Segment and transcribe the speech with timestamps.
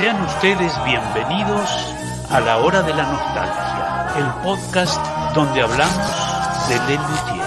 [0.00, 1.94] Sean ustedes bienvenidos
[2.30, 4.98] a la hora de la nostalgia, el podcast
[5.34, 7.39] donde hablamos de Lelutier.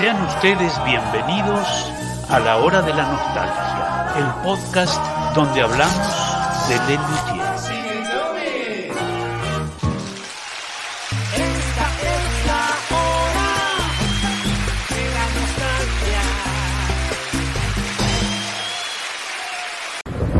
[0.00, 1.92] Sean ustedes bienvenidos
[2.30, 4.98] a la hora de la nostalgia, el podcast
[5.34, 7.44] donde hablamos de Lelutier.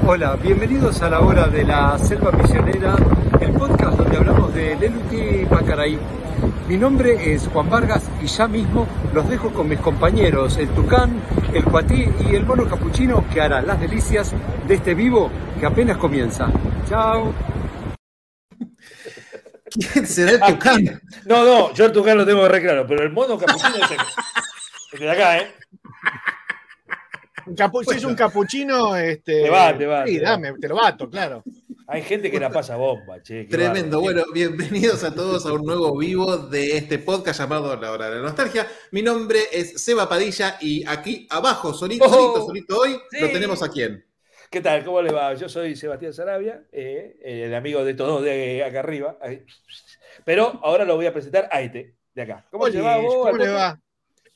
[0.06, 2.97] Hola, bienvenidos a la hora de la selva misionera,
[3.39, 5.99] el podcast donde hablamos de Leluti Pacaraí.
[6.67, 11.21] Mi nombre es Juan Vargas y ya mismo los dejo con mis compañeros, el Tucán,
[11.55, 14.35] el Cuatí y el Mono Capuchino que hará las delicias
[14.67, 16.49] de este vivo que apenas comienza.
[16.89, 17.33] Chao.
[19.71, 21.01] ¿Quién será el Tucán?
[21.27, 23.99] No, no, yo el Tucán lo tengo re claro, pero el Mono Capuchino es el,
[24.95, 25.55] el de acá, ¿eh?
[27.57, 29.43] Capu- si es un capuchino, este.
[29.45, 30.31] Te va, te va, Sí, te va.
[30.31, 31.43] dame, te lo bato, claro.
[31.93, 33.47] Hay gente que la pasa bomba, che.
[33.47, 34.01] Tremendo.
[34.01, 38.17] Bueno, bienvenidos a todos a un nuevo vivo de este podcast llamado La Hora de
[38.17, 38.65] la Nostalgia.
[38.93, 43.21] Mi nombre es Seba Padilla y aquí abajo, solito, Oh, solito, solito hoy, sí.
[43.21, 44.05] lo tenemos a quién.
[44.51, 44.85] ¿Qué tal?
[44.85, 45.35] ¿Cómo le va?
[45.35, 49.19] Yo soy Sebastián Sarabia, eh, el amigo de todos de acá arriba.
[50.25, 52.47] Pero ahora lo voy a presentar a este, de acá.
[52.53, 53.15] ¿Cómo le va vos?
[53.15, 53.81] ¿Cómo le va?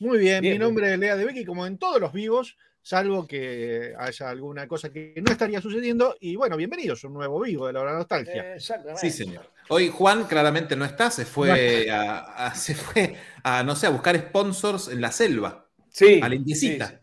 [0.01, 3.27] Muy bien, Bien, mi nombre es Lea de Becky, como en todos los vivos, salvo
[3.27, 6.15] que haya alguna cosa que no estaría sucediendo.
[6.21, 8.55] Y bueno, bienvenidos a un nuevo vivo de la hora de nostalgia.
[8.55, 9.01] Exactamente.
[9.01, 9.51] Sí, señor.
[9.71, 12.19] Hoy Juan claramente no está, se fue a,
[12.49, 16.35] a- se fue a, no sé, a buscar sponsors en la selva, Sí, a la
[16.35, 16.87] indiecita.
[16.89, 17.01] sí, sí.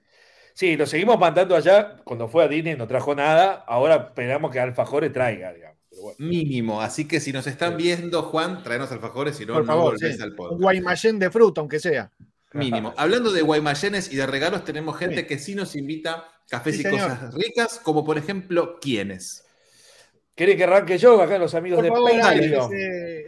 [0.53, 1.95] Sí, lo seguimos mandando allá.
[2.03, 3.63] Cuando fue a Disney no trajo nada.
[3.67, 5.77] Ahora esperamos que Alfajores traiga, digamos.
[5.89, 6.17] Pero bueno.
[6.19, 6.81] Mínimo.
[6.81, 10.17] Así que si nos están viendo, Juan, traenos alfajores, si no, Por no favor, volvés
[10.17, 10.21] sí.
[10.21, 10.61] al podcast.
[10.61, 12.11] guaymallén de fruta, aunque sea.
[12.53, 12.93] Mínimo.
[12.97, 15.27] Hablando de guaymayenes y de regalos, tenemos gente Sí.
[15.27, 17.09] que sí nos invita cafés Sí, y señor.
[17.09, 19.45] cosas ricas, como por ejemplo, ¿quiénes?
[20.35, 21.21] ¿Querés que arranque yo?
[21.21, 21.91] Acá los amigos Por de
[22.21, 22.71] Patreon.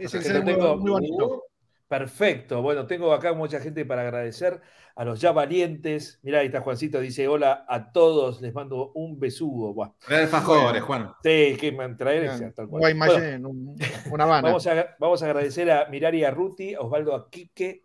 [0.00, 1.42] es lo muy, tengo- muy bonito.
[1.86, 2.62] Perfecto.
[2.62, 4.60] Bueno, tengo acá mucha gente para agradecer
[4.96, 6.18] a los ya valientes.
[6.22, 9.74] Mirá, ahí está Juancito, dice hola a todos, les mando un besugo.
[9.74, 9.90] Buah.
[10.04, 10.86] Trae alfajores, Bueno.
[10.86, 11.14] Juan.
[11.22, 12.80] Sí, que me traer ese, tal cual.
[12.80, 13.76] Bueno, Guaymallén, un-
[14.10, 14.48] una Habana.
[14.48, 17.82] vamos, a, vamos a agradecer a Mirari Arruti, a Osvaldo Aquique,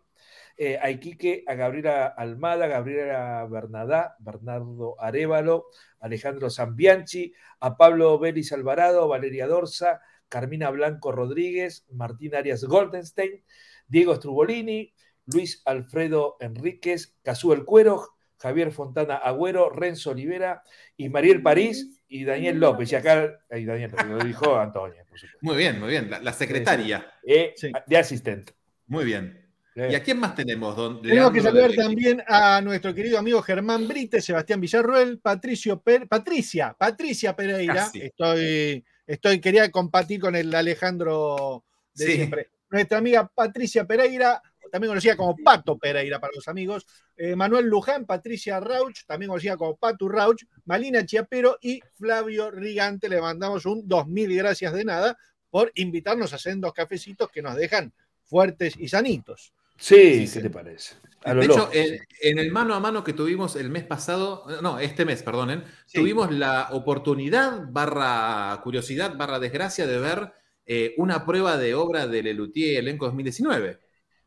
[0.62, 5.68] eh, a Iquique, a Gabriela Almada, Gabriela Bernadá, Bernardo Arevalo,
[6.00, 13.42] Alejandro Zambianchi, a Pablo Belis Alvarado, Valeria Dorsa, Carmina Blanco Rodríguez, Martín Arias Goldenstein,
[13.88, 14.92] Diego Strubolini,
[15.24, 20.62] Luis Alfredo Enríquez, Cazú El Cuero, Javier Fontana Agüero, Renzo Olivera
[20.94, 22.92] y Mariel París y Daniel López.
[22.92, 25.38] Y acá, ahí Daniel, lo dijo Antonio, por supuesto.
[25.40, 26.10] Muy bien, muy bien.
[26.10, 27.10] La, la secretaria.
[27.26, 27.72] Eh, Sí.
[27.86, 28.52] De asistente.
[28.86, 29.39] Muy bien.
[29.88, 30.76] ¿Y a quién más tenemos?
[30.76, 36.08] Don Tenemos que saludar también a nuestro querido amigo Germán Brite, Sebastián Villarruel, Patricio Per-
[36.08, 37.74] Patricia, Patricia Pereira.
[37.74, 38.00] Casi.
[38.02, 41.64] Estoy, estoy, quería compartir con el Alejandro
[41.94, 42.12] de Sí.
[42.14, 42.50] siempre.
[42.70, 46.86] Nuestra amiga Patricia Pereira, también conocida como Pato Pereira para los amigos.
[47.16, 53.08] eh, Manuel Luján, Patricia Rauch, también conocida como Patu Rauch, Malina Chiapero y Flavio Rigante.
[53.08, 55.18] Le mandamos un dos mil gracias de nada
[55.50, 57.92] por invitarnos a hacer dos cafecitos que nos dejan
[58.24, 59.52] fuertes y sanitos.
[59.80, 60.94] Sí, Sí, ¿qué te parece?
[61.24, 64.78] A lo De hecho, en, el mano a mano que tuvimos el mes pasado, no,
[64.78, 65.98] este mes, perdonen, Sí.
[65.98, 70.32] tuvimos la oportunidad, barra curiosidad, barra desgracia de ver
[70.66, 73.80] eh, una prueba de obra del Lelutier Elenco 2019.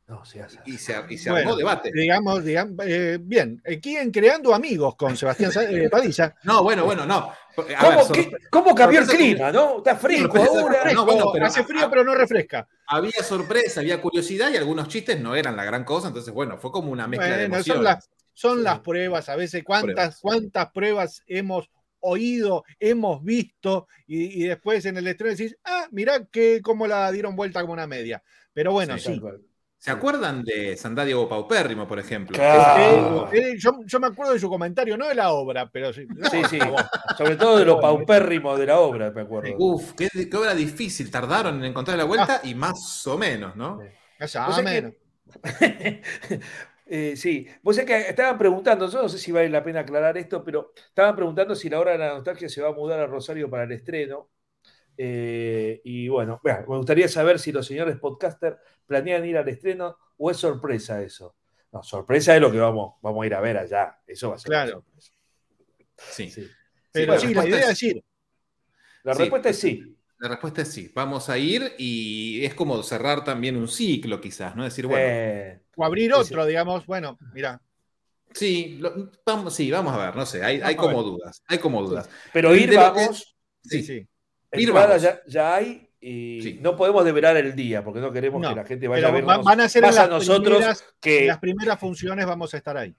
[0.08, 0.60] No, se hace.
[0.66, 1.90] Y se, y se Bueno, armó debate.
[1.94, 6.36] digamos, digamos eh, bien, aquí en Creando Amigos con Sebastián eh, Padilla.
[6.44, 7.16] No, bueno, bueno, no.
[7.16, 9.78] A ¿Cómo, ver, sor- qué- cómo cambió el clima, no?
[9.78, 10.92] Está sorpresa- ahora.
[10.92, 12.68] No, bueno, pero- hace frío, pero no refresca.
[12.88, 16.72] había sorpresa, había curiosidad y algunos chistes no eran la gran cosa, entonces, bueno, fue
[16.72, 17.66] como una mezcla de emociones.
[17.76, 18.64] son las, son Sí.
[18.64, 20.20] las pruebas, a veces cuántas, Pruebas.
[20.22, 21.70] cuántas pruebas hemos
[22.02, 27.10] oído, hemos visto, y, y después en el estreno decís, ah, mirá que cómo la
[27.12, 28.22] dieron vuelta como una media.
[28.52, 29.22] Pero bueno, Sí, sí.
[29.84, 32.38] ¿Se acuerdan de San Diego Paupérrimo, por ejemplo?
[32.38, 33.30] Claro.
[33.34, 36.08] Eh, eh, yo, yo me acuerdo de su comentario, no de la obra, pero sí.
[36.32, 36.58] Sí, sí.
[37.18, 39.54] Sobre todo de lo paupérrimo de la obra, me acuerdo.
[39.58, 41.12] Uf, qué, qué obra difícil.
[41.12, 43.82] Tardaron en encontrar la vuelta y más o menos, ¿no?
[43.82, 44.94] Ya, Vos sabés menos.
[46.86, 50.18] Eh, sí, vos sabés que estaban preguntando, yo no sé si vale la pena aclarar
[50.18, 53.08] esto, pero estaban preguntando si la hora de la nostalgia se va a mudar a
[53.08, 54.30] Rosario para el estreno.
[54.98, 59.98] Eh, y bueno, vea, me gustaría saber si los señores podcaster planean ir al estreno
[60.18, 61.36] o es sorpresa eso.
[61.72, 64.00] No, sorpresa es lo que vamos, vamos a ir a ver allá.
[64.06, 64.72] Eso va a ser una Claro.
[64.84, 65.12] sorpresa.
[65.98, 66.30] Sí.
[66.30, 66.48] Sí.
[66.92, 68.04] Pero la sí, la respuesta idea es- es ir.
[69.04, 69.20] La Sí.
[69.22, 69.98] respuesta es sí.
[70.20, 70.92] La respuesta es sí.
[70.94, 74.64] Vamos a ir y es como cerrar también un ciclo, quizás, ¿no?
[74.64, 77.60] Decir, bueno, Eh, O abrir Sí, otro, digamos, bueno, mira.
[78.32, 81.12] sí, lo- vamos, sí, vamos a ver, no sé, hay, hay Vamos como ver.
[81.14, 82.08] dudas, hay como dudas.
[82.32, 83.36] pero ir de lo que- vamos.
[83.64, 84.08] Sí, Sí,
[84.54, 84.62] sí.
[84.62, 85.02] Ir Entrada vamos.
[85.04, 86.60] ya, ya hay y Sí.
[86.62, 89.38] no podemos develar el día porque no queremos No, que la gente vaya a va-
[89.38, 92.78] van a ser en las, nosotros primeras, en que las primeras funciones, vamos a estar
[92.78, 92.96] ahí.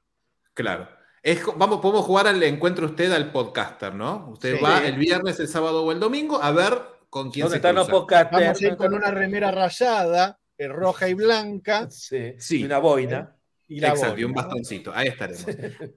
[0.54, 0.88] Claro.
[1.22, 4.28] Es, vamos, podemos jugar al encuentro usted al podcaster, ¿no?
[4.32, 4.62] Usted Sí.
[4.62, 6.78] va el viernes, el sábado o el domingo a ver
[7.08, 8.00] con quién ¿Dónde se están los cruza.
[8.00, 8.42] podcasters?
[8.42, 12.60] Vamos a ir con una remera rayada, eh, roja y blanca, Sí, Sí.
[12.60, 13.34] y una boina.
[13.66, 14.92] Y la Exacto, y un bastoncito.
[14.94, 15.46] Ahí estaremos.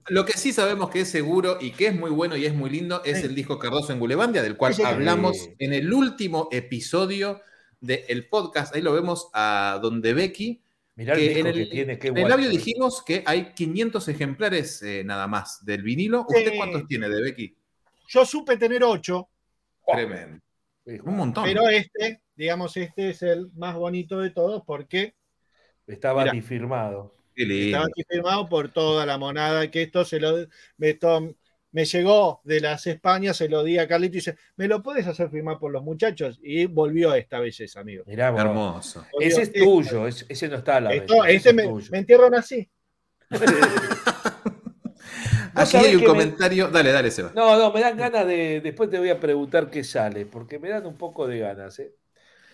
[0.08, 2.70] Lo que sí sabemos que es seguro y que es muy bueno y es muy
[2.70, 3.26] lindo es Sí.
[3.26, 7.40] el disco Cardoso en Gulebandia, del cual hablamos en el último episodio
[7.80, 8.74] del podcast.
[8.74, 10.62] Ahí lo vemos a donde Becky.
[10.96, 12.50] Mirá el que disco en el, que tiene, qué en el audio eh.
[12.50, 16.24] dijimos que hay 500 ejemplares eh, nada más del vinilo.
[16.28, 16.56] ¿Usted Sí.
[16.56, 17.56] cuántos tiene de Becky?
[18.08, 19.28] Yo supe tener ocho,
[19.86, 20.40] Tremendo.
[21.04, 21.44] Un montón.
[21.44, 25.14] pero este, digamos, este es el más bonito de todos porque
[25.86, 26.32] Estaba Mirá.
[26.34, 27.14] ni firmado.
[27.42, 30.46] Estaba aquí firmado por toda la monada, que esto se lo
[30.78, 31.34] esto
[31.70, 35.06] me llegó de las Españas, se lo di a Carlito y dice, ¿me lo puedes
[35.06, 36.40] hacer firmar por los muchachos?
[36.42, 38.04] Y volvió esta belleza, amigo.
[38.06, 38.28] Mirá.
[38.28, 39.04] Hermoso.
[39.12, 39.28] Volvió.
[39.28, 41.02] Ese es Este- tuyo, es- ese no está a la vez.
[41.02, 41.88] esto- ese este es me, tuyo.
[41.92, 42.68] me entierran así.
[45.54, 46.68] Aquí hay un me- comentario.
[46.68, 47.32] Dale, dale, Seba.
[47.34, 48.60] No, no, me dan ganas de.
[48.60, 51.78] Después te voy a preguntar qué sale, porque me dan un poco de ganas.
[51.80, 51.94] ¿eh?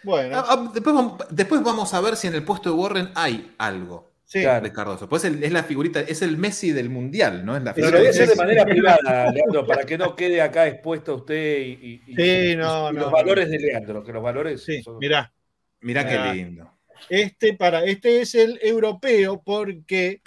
[0.03, 0.95] Bueno, Ah, ah, después,
[1.31, 4.43] después vamos a ver si en el puesto de Warren hay algo sí.
[4.43, 4.65] claro.
[4.65, 5.09] de Cardoso.
[5.09, 7.57] Pues es, el- la figurita, es el Messi del mundial, ¿no?
[7.57, 8.39] Es la Pero figura lo voy a de hacer de Messi.
[8.39, 8.65] manera
[9.01, 12.91] privada, Leandro, para que no quede acá expuesto a usted y, y- y- Sí, no,
[12.91, 13.11] y no, los no.
[13.11, 15.33] valores de Leandro, que los valores Sí, son- mirá.
[15.81, 16.71] Mirá qué lindo.
[17.11, 20.21] Este, para, este es el europeo porque,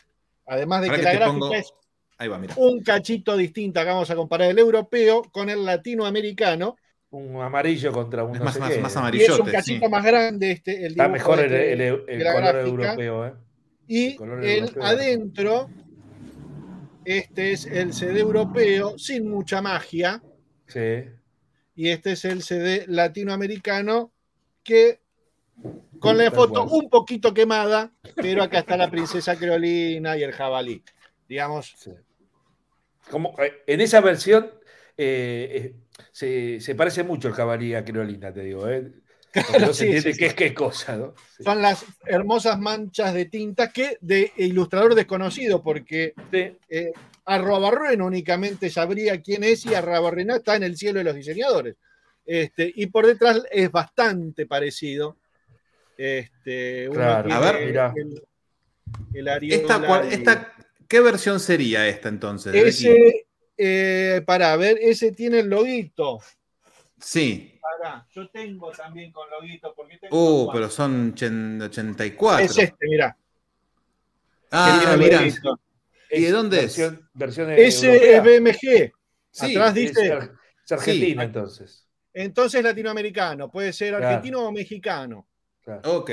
[0.45, 1.73] además de que, que la gráfica pongo- es
[2.19, 2.53] Ahí va, mira.
[2.57, 6.75] un cachito distinta, que vamos a comparar el europeo con el latinoamericano,
[7.09, 8.79] un amarillo contra un Es no más, sé más, qué.
[8.79, 9.51] más y es un amarillote.
[9.51, 9.91] cachito sí.
[9.91, 12.67] más grande este, el Está mejor el, este el- el de la color gráfica.
[12.69, 13.33] europeo, ¿eh?
[13.87, 15.69] Y el adentro,
[17.05, 20.21] este es el CD europeo sin mucha magia,
[20.67, 21.05] Sí.
[21.75, 24.11] y este es el CD latinoamericano
[24.63, 24.99] que
[25.99, 30.83] con la foto un poquito quemada, pero acá está la princesa creolina y el jabalí.
[31.27, 31.91] Digamos, sí.
[33.09, 34.51] Como, eh, en esa versión
[34.97, 35.75] eh, eh,
[36.11, 38.67] se, se parece mucho el jabalí a Creolina, te digo.
[38.67, 38.91] ¿eh?
[39.59, 41.13] No se Sí, entiende sí, qué es qué cosa, ¿no?
[41.37, 41.43] Sí.
[41.43, 46.57] son las hermosas manchas de tinta que de ilustrador desconocido, porque Sí.
[46.69, 46.91] eh,
[48.01, 51.75] únicamente sabría quién es y Arrobarruena está en el cielo de los diseñadores.
[52.25, 55.17] Este, y por detrás es bastante parecido.
[55.97, 57.33] Este, Claro.
[57.33, 57.93] A ver, mirá.
[57.95, 58.21] el,
[59.51, 60.53] Esta, cual- y- esta-
[60.87, 62.53] ¿Qué versión sería esta entonces?
[62.55, 63.25] ese,
[63.57, 66.19] eh, para ver, ese tiene el loguito.
[66.99, 67.56] Sí.
[67.77, 69.73] Pará, yo tengo también con loguito.
[69.75, 72.45] Porque tengo Uh, dos pero son ochen- 84.
[72.45, 73.15] Es este, mira.
[74.51, 75.59] Ah, loguito.
[76.11, 76.77] ¿Y de dónde es?
[76.77, 78.17] versión, Versión Ese europea.
[78.17, 78.91] es BMG.
[79.29, 80.07] Sí, Atrás dice.
[80.65, 81.25] es argentino, Sí.
[81.25, 81.87] entonces.
[82.13, 84.07] Entonces latinoamericano, puede ser Claro.
[84.07, 85.27] argentino o mexicano.
[85.63, 85.81] Claro.
[85.97, 86.09] Ok.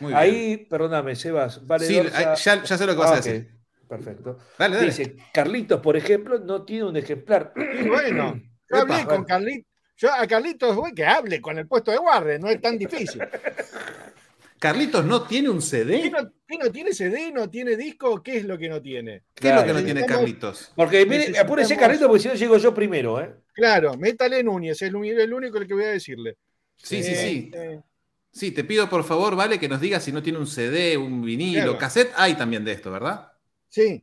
[0.00, 0.16] Muy bien.
[0.16, 1.64] Ahí, perdóname, Sebas.
[1.66, 3.50] Vale Sí, Dorsa- ya, ya sé lo que vas Ah, a ok, decir.
[3.86, 4.38] Perfecto.
[4.58, 4.86] Dale, dale.
[4.88, 7.52] Dice, Carlitos, por ejemplo, no tiene un ejemplar.
[7.56, 9.70] Y bueno, yo hablé Epa, con Carlitos.
[10.02, 13.22] Yo a Carlitos, güey, que hable con el puesto de Warren, no es tan difícil.
[14.58, 16.10] Carlitos no tiene un ¿Qué CD.
[16.10, 18.20] no, qué no tiene CD, no tiene disco?
[18.20, 19.22] ¿Qué es lo que no tiene?
[19.32, 20.72] ¿Qué es lo que no tiene Carlitos?
[20.74, 23.32] Porque mire, apúrese, Carlitos, porque si no llego yo primero, ¿eh?
[23.54, 26.36] Claro, métale Núñez, es el uni- el único que voy a decirle.
[26.76, 27.50] Sí, sí, Eh, sí.
[27.54, 27.80] eh,
[28.32, 31.22] Sí, te pido por favor, vale, que nos digas si no tiene un CD, un
[31.22, 31.78] vinilo, Claro.
[31.78, 32.12] cassette.
[32.16, 33.30] Hay también de esto, ¿verdad?
[33.68, 34.02] sí,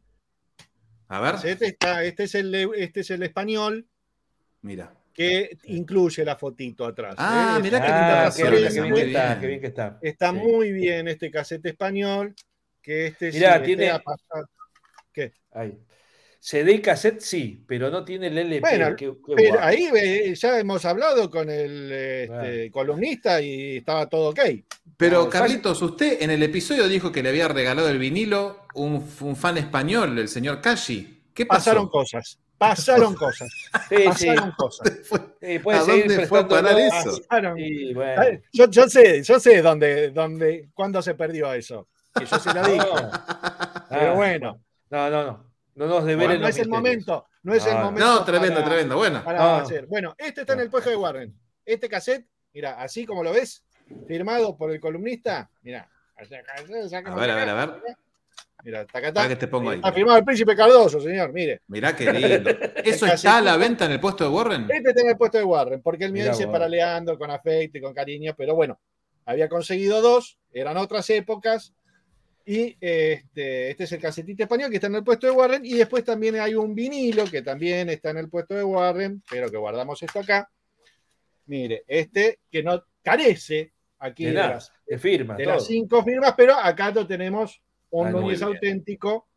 [1.09, 3.85] A ver, este, está, este, es el, este es el español
[4.61, 4.93] mira.
[5.13, 7.15] Que incluye la fotito atrás.
[7.17, 7.63] Ah, ¿eh?
[7.63, 9.99] mirá qué Ah, linda qué, razón, bien, qué bien que está, qué bien que está.
[10.01, 10.35] Está Sí.
[10.37, 12.33] muy bien este casete español.
[12.81, 14.49] Que este Mirá, sí, este tiene- pasado-
[15.51, 15.77] Ahí.
[16.41, 18.61] CD y cassette sí, pero no tiene el LP.
[18.61, 24.07] Bueno, qué- qué Pero ahí eh, ya hemos hablado con el este, columnista y estaba
[24.07, 24.39] todo ok.
[24.95, 29.35] Pero Carlitos, usted en el episodio dijo que le había regalado el vinilo un, un
[29.35, 31.23] fan español, el señor Kashi.
[31.33, 31.59] ¿Qué pasó?
[31.71, 32.39] Pasaron cosas.
[32.59, 33.49] Pasaron cosas.
[33.89, 34.27] Sí, sí.
[34.27, 34.87] Pasaron cosas.
[35.41, 37.17] Sí, puede ¿A dónde fue parar eso?
[37.27, 37.57] Pasaron.
[37.57, 38.21] Sí, bueno.
[38.21, 41.87] Ay, Yo, yo sé, yo sé dónde, dónde, cuándo se perdió eso.
[42.13, 42.77] Que yo se lo dije.
[42.77, 43.11] No.
[43.89, 45.49] Pero Ah, bueno, No, no, no.
[45.75, 47.25] No nos develen bueno, no es el momento.
[47.43, 48.05] No es el momento.
[48.05, 48.97] No, tremendo, para- tremendo.
[48.97, 49.55] Bueno, para No.
[49.55, 49.85] hacer.
[49.87, 51.33] Bueno, este está en el puesto de Warren.
[51.65, 53.63] este cassette, mira, así como lo ves,
[54.07, 55.87] firmado por el columnista, mira.
[56.17, 56.23] A
[57.15, 57.81] ver, a ver, a ver.
[58.63, 59.77] Mira, Para que te pongo ahí.
[59.77, 61.61] Está firmado el príncipe Cardoso, señor, mire.
[61.67, 62.49] Mirá qué lindo.
[62.83, 64.67] ¿Eso está a la venta en el puesto de Warren?
[64.69, 67.77] Este está en el puesto de Warren, porque él me dice para Leandro, con afecto
[67.77, 68.79] y con cariño, pero bueno,
[69.25, 71.73] había conseguido dos, eran otras épocas,
[72.45, 75.75] y este, este es el casetito español que está en el puesto de Warren, y
[75.75, 79.57] después también hay un vinilo que también está en el puesto de Warren, pero que
[79.57, 80.49] guardamos esto acá.
[81.45, 85.53] Mire, este que no carece aquí De de, nada, las, de firma, de todo.
[85.53, 88.53] las cinco firmas, pero acá lo tenemos un Ah, Núñez bien.
[88.53, 89.27] auténtico.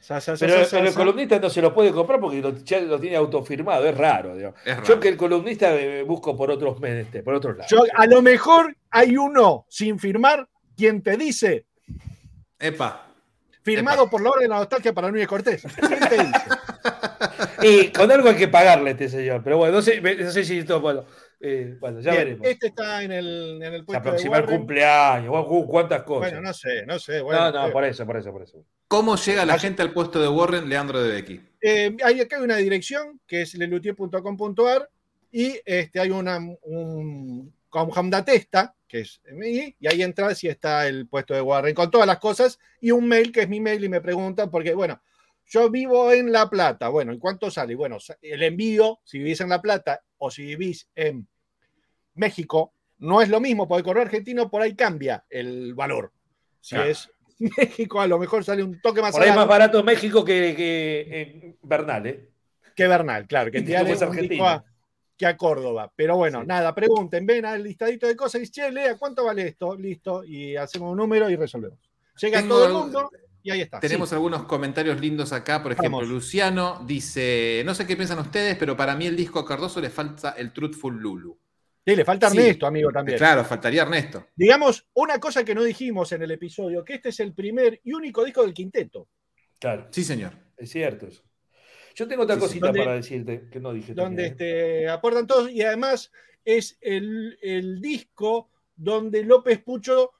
[0.00, 3.00] Sa, sa, sa, Pero, el columnista no se lo puede comprar porque lo, ya lo
[3.00, 4.36] tiene autofirmado, es raro.
[4.36, 4.82] Es raro.
[4.84, 7.70] Yo que el columnista eh, busco por otros medios, por otros lados.
[7.70, 11.66] Yo- a lo mejor hay uno sin firmar quien te dice
[12.58, 13.06] Epa.
[13.62, 15.62] firmado por la orden de la nostalgia para Núñez Cortés.
[15.76, 16.40] ¿Quién te dice?
[17.62, 19.40] Y con algo hay que pagarle a este señor.
[19.42, 21.04] Pero bueno, no sé, no sé si esto, bueno,
[21.40, 22.46] eh, bueno ya Bien, veremos.
[22.46, 26.30] este está en el, en el Se puesto de aproxima el cumpleaños, guau, cuántas cosas.
[26.32, 27.20] Bueno, no sé, no sé.
[27.20, 28.64] Bueno, no, no, eh, por eso, por eso, por eso.
[28.88, 31.40] ¿Cómo llega la gente al puesto de Warren, Leandro de Becky?
[31.60, 34.88] eh, hay acá hay una dirección que es lelutier.com.ar
[35.32, 40.86] y este, hay una, un con Hamdatesta, que es MI, y ahí entras y está
[40.86, 43.84] el puesto de Warren con todas las cosas y un mail que es mi mail
[43.84, 45.02] y me preguntan porque, bueno,
[45.44, 47.74] yo vivo en La Plata, bueno, ¿y cuánto sale?
[47.74, 51.26] Bueno, el envío, si vivís en La Plata o si vivís en
[52.14, 56.12] México, no es lo mismo, porque el correo argentino por ahí cambia el valor.
[56.60, 56.90] Si Claro.
[56.90, 60.24] es México, a lo mejor sale un toque más Por ahí es más barato México
[60.24, 62.30] que, que eh, Bernal, ¿eh?
[62.74, 64.64] que Bernal, claro, que disco a,
[65.16, 65.92] que a Córdoba.
[65.94, 66.46] Pero bueno, Sí.
[66.46, 69.76] nada, pregunten, ven al listadito de cosas y che, Lea, ¿cuánto vale esto?
[69.76, 71.78] Listo, y hacemos un número y resolvemos.
[72.20, 73.10] Llega Tengo todo el mundo
[73.46, 73.78] y ahí está.
[73.80, 74.14] Tenemos Sí.
[74.16, 75.62] algunos comentarios lindos acá.
[75.62, 76.08] Por ejemplo, Vamos.
[76.08, 79.88] Luciano dice: No sé qué piensan ustedes, pero para mí el disco a Cardoso le
[79.90, 81.38] falta el Truthful Lulu.
[81.86, 82.38] Sí, le falta Sí.
[82.38, 83.16] Ernesto, amigo, también.
[83.16, 84.26] Claro, faltaría Ernesto.
[84.34, 87.92] Digamos, una cosa que no dijimos en el episodio, que este es el primer y
[87.92, 89.08] único disco del quinteto,
[89.60, 90.32] Claro, Sí, señor.
[90.56, 91.22] es cierto eso.
[91.94, 93.94] Yo tengo otra Sí, cosita Donde- para decirte que no dije.
[93.94, 96.10] donde este, aportan todos y además
[96.44, 100.10] es el, el disco donde López Pucho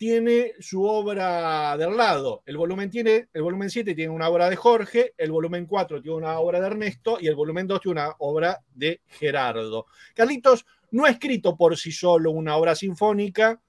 [0.00, 2.42] tiene su obra del lado.
[2.46, 6.16] El volumen, tiene, el volumen 7 tiene una obra de Jorge, el volumen 4 tiene
[6.16, 9.84] una obra de Ernesto y el volumen 2 tiene una obra de Gerardo.
[10.14, 13.60] Carlitos no ha escrito por sí solo una obra sinfónica,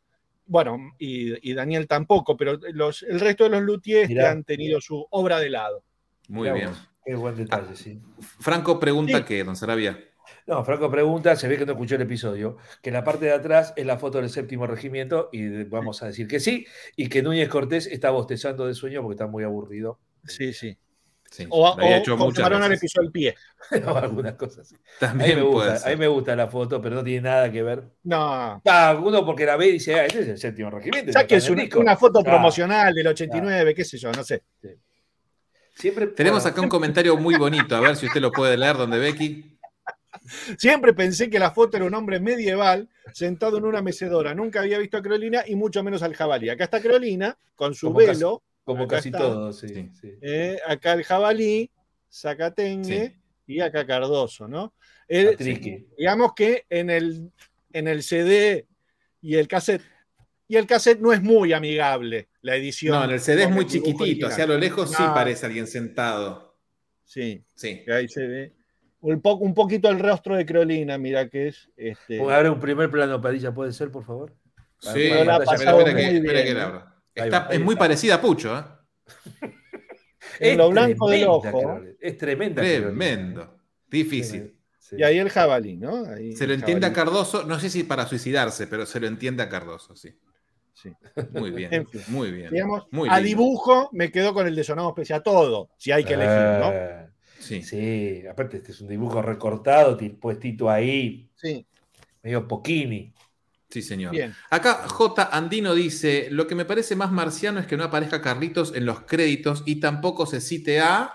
[0.46, 4.32] bueno, y, y Daniel tampoco, pero los, el resto de los luthiers Mirá.
[4.32, 5.84] han tenido su obra de lado.
[6.30, 6.70] Muy Mirá bien.
[6.70, 8.00] vos, Qué buen detalle, sí.
[8.40, 9.24] Franco pregunta Sí.
[9.26, 10.00] que, don Sarabia.
[10.48, 13.74] No, Franco pregunta, se ve que no escuchó el episodio, que la parte de atrás
[13.76, 17.50] es la foto del séptimo regimiento y vamos a decir que sí, y que Núñez
[17.50, 20.00] Cortés está bostezando de sueño porque está muy aburrido.
[20.26, 20.78] Sí, sí.
[21.32, 23.34] Sí, O, o hecho le pisó el pie.
[23.88, 24.76] o algunas cosas así.
[24.76, 27.50] A mí, También me gusta, a mí me gusta la foto, pero no tiene nada
[27.50, 27.84] que ver.
[28.04, 31.14] No, Ah, uno porque la ve y dice, ah, este es el séptimo regimiento.
[31.14, 32.36] ya que es en el una, foto Claro.
[32.36, 34.44] promocional del 89, qué sé yo, no sé.
[35.74, 38.76] Siempre Tenemos bueno, acá un comentario muy bonito, a ver si usted lo puede leer,
[38.76, 39.51] donde Becky.
[40.58, 44.34] Siempre pensé que la foto era un hombre medieval sentado en una mecedora.
[44.34, 46.50] Nunca había visto a Carolina y mucho menos al jabalí.
[46.50, 48.44] Acá está Carolina con su Como casi- velo.
[48.64, 49.20] como acá casi está.
[49.20, 49.90] todo, sí.
[50.22, 51.70] Eh, acá el jabalí,
[52.12, 53.54] Zacatengue Sí.
[53.56, 54.74] y acá Cardoso, ¿no?
[55.08, 55.88] El- Patriqui.
[55.98, 57.32] digamos que en el,
[57.74, 58.66] en el CD
[59.22, 59.82] y el cassette.
[60.48, 62.98] Y el cassette no es muy amigable, la edición.
[62.98, 66.56] No, en el CD es muy chiquitito, hacia lo lejos sí parece alguien sentado.
[67.06, 67.44] Sí.
[67.56, 67.84] Sí.
[67.86, 68.54] que ahí se ve.
[69.02, 71.70] Un, po- un poquito el rostro de Carolina, mira que es.
[71.76, 74.34] Este, ahora un primer plano, Padilla, ¿puede ser, por favor?
[74.80, 76.54] Sí, Para la ha espera, pasado espera muy que, espera bien, que ¿eh?
[76.54, 76.96] la abra.
[77.16, 77.80] Ahí Está- va, ahí es muy está.
[77.86, 78.64] parecida a Pucho, ¿eh?
[80.40, 81.82] en lo blanco del ojo.
[82.00, 82.62] Es tremenda.
[82.62, 83.58] Tremendo.
[83.88, 84.56] Difícil.
[84.80, 84.96] Sí.
[85.00, 86.06] Y ahí el jabalí, ¿no?
[86.06, 86.94] Ahí Se lo entiende a.
[86.94, 90.16] Cardoso, no sé si para suicidarse, pero se lo entiende a Cardoso, sí.
[90.74, 90.92] Sí.
[91.34, 92.02] Muy bien, En fin.
[92.08, 92.50] muy bien.
[92.52, 93.28] Digamos, Muy a lindo.
[93.28, 97.11] dibujo me quedo con el de Sonado Pese a todo, si hay que elegir, ¿no?
[97.42, 97.62] Sí.
[97.64, 101.66] Sí, aparte este es un dibujo recortado, ti- puestito ahí, Sí,
[102.24, 103.14] medio poquini.
[103.70, 104.12] Sí, señor.
[104.12, 104.34] bien.
[104.50, 105.30] Acá J.
[105.32, 109.02] Andino dice: Lo que me parece más marciano es que no aparezca Carlitos en los
[109.02, 111.14] créditos y tampoco se cite a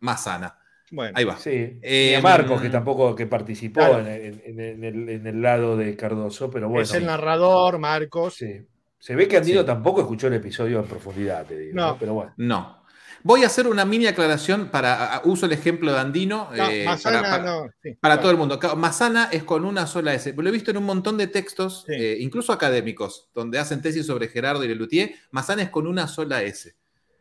[0.00, 0.56] Mazana.
[0.90, 1.36] Bueno, Ahí va.
[1.36, 1.78] Sí.
[1.82, 4.00] Eh, y a Marcos, que tampoco que participó Claro.
[4.00, 6.82] en, en- en- en el, en el lado de Cardoso, pero bueno.
[6.82, 8.34] es el narrador, Marcos.
[8.34, 8.66] sí.
[8.98, 9.66] Se ve que Andino Sí.
[9.66, 11.74] tampoco escuchó el episodio en profundidad, te digo.
[11.74, 11.86] No.
[11.92, 11.96] ¿no?
[11.98, 12.34] Pero bueno.
[12.36, 12.79] No.
[13.22, 15.20] Voy a hacer una mini aclaración para.
[15.24, 16.48] Uso el ejemplo de Andino.
[16.54, 17.70] No, eh, Massana para, para- no.
[17.82, 18.20] sí, para claro.
[18.22, 18.58] todo el mundo.
[18.76, 20.32] Mazana es con una sola S.
[20.36, 21.92] Lo he visto en un montón de textos, Sí.
[21.94, 25.12] eh, incluso académicos, donde hacen tesis sobre Gerardo y Lelutier.
[25.32, 26.74] Mazana es con una sola S.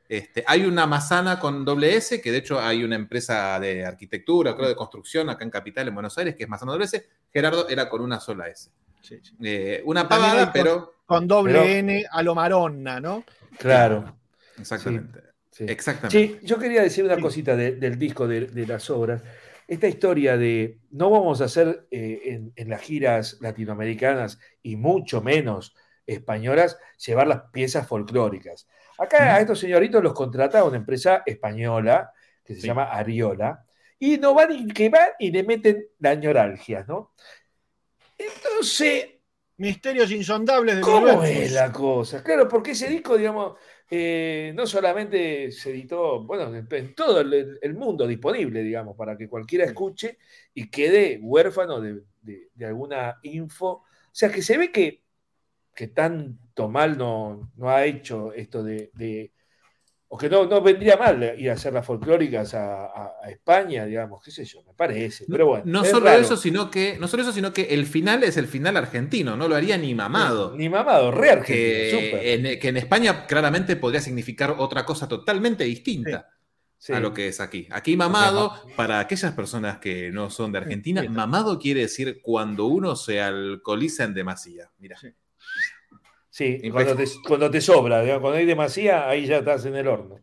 [0.07, 4.55] Este, hay una manzana con doble S, que de hecho hay una empresa de arquitectura,
[4.55, 7.05] creo de construcción acá en Capital, en Buenos Aires, que es manzana doble S.
[7.31, 8.71] Gerardo era con una sola S.
[9.01, 9.33] Sí, sí.
[9.43, 10.93] Eh, una pavada, pero.
[11.05, 13.23] Con doble Pero- N a lo maronna, ¿no?
[13.57, 14.15] Claro.
[14.59, 15.19] Exactamente.
[15.19, 15.25] Sí.
[15.67, 16.39] Exactamente.
[16.39, 17.21] Sí, yo quería decir una Sí.
[17.21, 19.21] cosita de- del disco de, de las obras.
[19.67, 25.21] Esta historia de no vamos a hacer eh, en, en las giras latinoamericanas y mucho
[25.21, 25.75] menos
[26.07, 28.67] españolas llevar las piezas folclóricas.
[28.97, 32.11] Acá a estos señoritos los contrata una empresa española
[32.43, 32.67] que se Sí.
[32.67, 33.63] llama Ariola
[33.99, 37.13] y no van y que van y le meten la ñoralgia, ¿no?
[38.17, 39.05] Entonces,
[39.57, 42.23] Misterios insondables del ¿Cómo es la cosa?
[42.23, 43.57] Claro, porque ese disco, digamos,
[43.89, 49.27] eh, no solamente se editó, bueno, en, todo el, el mundo disponible, digamos, para que
[49.29, 50.17] cualquiera escuche
[50.53, 53.67] y quede huérfano de, de- de alguna info.
[53.69, 55.03] O sea, que se ve que,
[55.75, 59.33] que tanto mal no, no ha hecho esto de, de-
[60.11, 63.85] o que no, no vendría mal ir a hacer las folclóricas a, a- a España,
[63.85, 65.25] digamos, qué sé yo, me parece.
[65.29, 66.19] Pero bueno, no es solo raro.
[66.19, 66.97] eso, sino que.
[66.99, 69.93] No solo eso, sino que el final es el final argentino, no lo haría ni
[69.93, 70.55] mamado.
[70.57, 75.63] Ni mamado, re argentino, que, en, que en España claramente podría significar otra cosa totalmente
[75.63, 76.27] distinta
[76.81, 76.93] Sí.
[76.93, 77.67] a lo que es aquí.
[77.71, 82.95] Aquí mamado, para aquellas personas que no son de Argentina, mamado quiere decir cuando uno
[82.95, 84.71] se alcoholiza en demasía.
[84.79, 84.97] Mira.
[84.97, 85.09] Sí.
[86.39, 89.75] Sí, Impec- cuando te, cuando te sobra, digamos, cuando hay demasía, ahí ya estás en
[89.75, 90.15] el horno.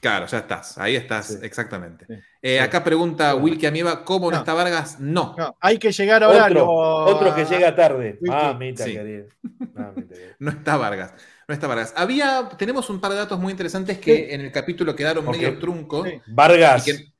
[0.00, 1.38] Claro, ya estás, ahí estás, Sí.
[1.42, 2.06] exactamente.
[2.06, 2.14] Sí.
[2.40, 2.58] Eh, Sí.
[2.58, 3.38] Acá pregunta Sí.
[3.38, 4.38] Wilkie Amiba, ¿cómo no, No.
[4.38, 4.98] está Vargas?
[4.98, 5.34] No.
[5.36, 6.72] No, hay que llegar ahora a Otro, lo-
[7.04, 8.12] otro que llega tarde.
[8.12, 8.18] Sí.
[8.24, 8.42] querida.
[8.54, 9.24] Mamita querida.
[10.38, 11.12] No está Vargas.
[11.46, 11.92] No está Vargas.
[11.96, 14.26] Había, tenemos un par de datos muy interesantes que Sí.
[14.30, 15.34] en el capítulo quedaron Ok.
[15.36, 16.08] medio truncos.
[16.08, 16.20] Sí.
[16.28, 16.84] Vargas.
[16.84, 17.12] Que-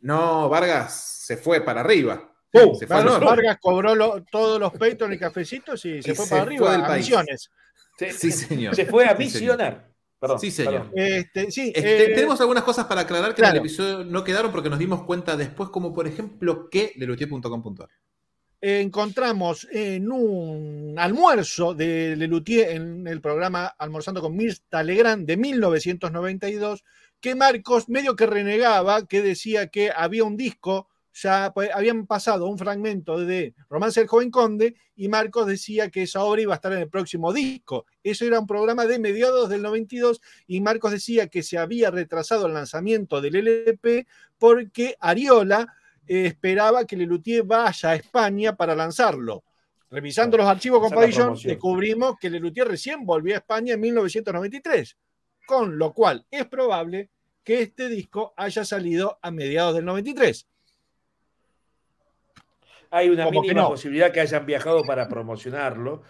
[0.00, 0.94] no, Vargas
[1.26, 2.26] se fue para arriba.
[2.52, 2.74] ¡Pum!
[2.74, 3.26] se fue al Vargas, norte.
[3.26, 6.52] Vargas cobró lo- todos los Patreon y cafecitos y se Y fue se para fue
[6.54, 7.06] arriba del a país.
[7.06, 7.50] misiones.
[8.08, 8.74] Se, Sí, señor.
[8.74, 9.90] se fue a Sí, misionar.
[10.18, 10.90] Perdón, Sí, señor.
[10.94, 14.52] Este, sí, Este, eh, tenemos algunas cosas para aclarar que en el episodio no quedaron
[14.52, 17.88] porque nos dimos cuenta después, como por ejemplo que lelutier.com.ar.
[18.62, 26.84] encontramos en un almuerzo de Lelutier en el programa Almorzando con Mirta Legrand de 1992,
[27.20, 32.46] que Marcos medio que renegaba, que decía que había un disco, ya pues, habían pasado
[32.46, 36.56] un fragmento de Romance del Joven Conde y Marcos decía que esa obra iba a
[36.56, 37.86] estar en el próximo disco.
[38.02, 42.46] Eso era un programa de mediados del 92 y Marcos decía que se había retrasado
[42.46, 44.06] el lanzamiento del LP
[44.38, 45.74] porque Ariola
[46.06, 49.44] eh, esperaba que Lelutier vaya a España para lanzarlo.
[49.90, 51.36] Revisando los archivos promoción.
[51.42, 54.96] descubrimos que Lelutier recién volvió a España en 1993,
[55.46, 57.10] con lo cual es probable
[57.42, 60.46] que este disco haya salido a mediados del 93.
[62.90, 63.68] Hay una Como que mínima no.
[63.70, 66.02] posibilidad que hayan viajado para promocionarlo.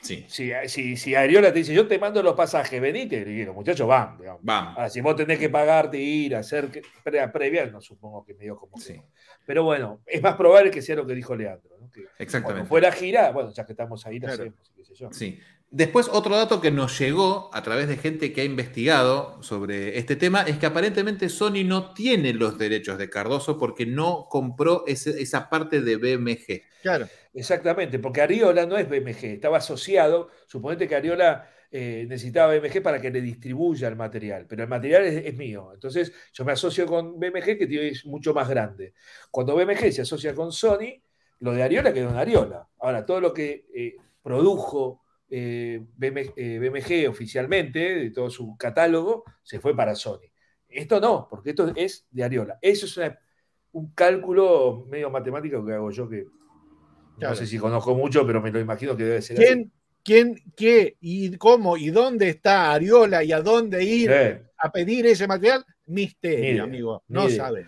[0.00, 0.24] Sí.
[0.28, 3.86] Si, si, si Ariola te dice, yo te mando los pasajes, venite, y los muchachos
[3.86, 4.16] van.
[4.18, 4.40] digamos.
[4.46, 8.56] Ahora, si vos tenés que pagarte, ir, hacer que- pre- previa, no supongo que medio
[8.56, 8.94] como que Sí.
[8.94, 9.04] no.
[9.44, 11.76] Pero bueno, es más probable que sea lo que dijo Leandro.
[11.80, 11.90] ¿no?
[11.90, 12.68] Que cuando Exactamente.
[12.68, 14.42] fuera gira, bueno, ya que estamos ahí, la Claro.
[14.44, 15.12] hacemos, qué sé yo.
[15.12, 15.38] Sí.
[15.72, 20.16] Después, otro dato que nos llegó a través de gente que ha investigado sobre este
[20.16, 25.22] tema es que aparentemente Sony no tiene los derechos de Cardoso porque no compró ese-
[25.22, 26.62] esa parte de BMG.
[26.82, 32.82] Claro, Exactamente, porque Ariola no es BMG, estaba asociado, suponete que Ariola eh, necesitaba BMG
[32.82, 36.50] para que le distribuya el material, pero el material es, es mío, entonces yo me
[36.50, 38.94] asocio con BMG que es mucho más grande.
[39.30, 41.00] Cuando BMG se asocia con Sony,
[41.38, 42.66] lo de Ariola quedó en Ariola.
[42.80, 49.24] Ahora, todo lo que eh, produjo eh, BM- eh, BMG oficialmente, de todo su catálogo,
[49.42, 50.28] se fue para Sony.
[50.68, 52.58] Esto no, porque esto es de Ariola.
[52.60, 53.18] Eso es una-
[53.72, 56.24] un cálculo medio matemático que hago yo que
[57.18, 57.34] Claro.
[57.34, 59.46] no sé si conozco mucho, pero me lo imagino que debe ser así.
[59.46, 64.72] ¿quién, quién, qué y cómo y dónde está Ariola y a dónde ir Eh, a
[64.72, 65.64] pedir ese material?
[65.86, 67.04] Misterio, idea, amigo.
[67.08, 67.36] No idea.
[67.44, 67.66] sabe.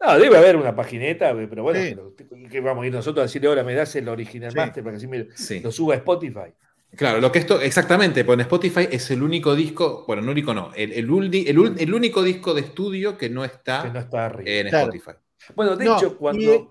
[0.00, 1.94] No, debe haber una pagineta, pero bueno, Sí.
[1.94, 4.56] pero, que vamos a ir nosotros a decirle ahora me das el original Sí.
[4.56, 5.60] master para que así me Sí.
[5.60, 6.52] lo suba a Spotify.
[6.94, 10.54] Claro, lo que esto, exactamente, pues en Spotify es el único disco, bueno, no único
[10.54, 14.26] no, el, el, ulti- el único disco de estudio que no está Que no está
[14.26, 14.50] arriba.
[14.50, 14.92] en Claro.
[14.92, 15.18] Spotify.
[15.54, 16.40] bueno, de No, hecho, cuando.
[16.54, 16.68] y-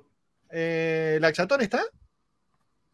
[0.58, 1.84] Eh, ¿Laxatón está?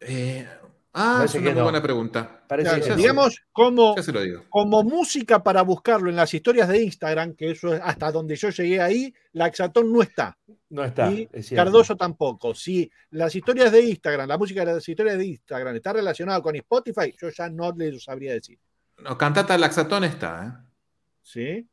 [0.00, 0.46] Eh,
[0.94, 1.64] ah, Parece es una muy no.
[1.64, 2.44] buena pregunta.
[2.48, 4.44] parece que digamos, como, Ya se lo digo.
[4.50, 8.50] como música para buscarlo en las historias de Instagram, que eso es hasta donde yo
[8.50, 10.36] llegué ahí, Laxatón no está.
[10.70, 11.10] no está.
[11.10, 11.50] y es.
[11.50, 12.54] Cardoso tampoco.
[12.54, 16.54] Si las historias de Instagram, la música de las historias de Instagram está relacionada con
[16.56, 18.58] Spotify, yo ya no le sabría decir.
[18.98, 20.68] No, Cantata Laxatón está, ¿eh?
[21.22, 21.68] ¿Sí?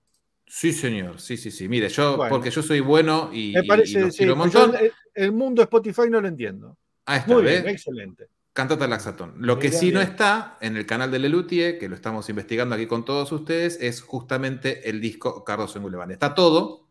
[0.51, 1.67] Sí, señor, sí, sí, sí.
[1.67, 2.32] Mire, yo, Bueno.
[2.34, 5.62] porque yo soy bueno y, Me y parece, sí, un pues yo el, el mundo
[5.62, 6.75] Spotify no lo entiendo.
[7.05, 7.62] Ahí está, Muy ¿ves?
[7.62, 8.27] bien, excelente.
[8.53, 9.35] Cantata Laxatón.
[9.38, 12.88] Lo que sí no está en el canal de Lelutier, que lo estamos investigando aquí
[12.88, 16.12] con todos ustedes, es justamente el disco Cardoso en Guleván.
[16.12, 16.88] Está todo.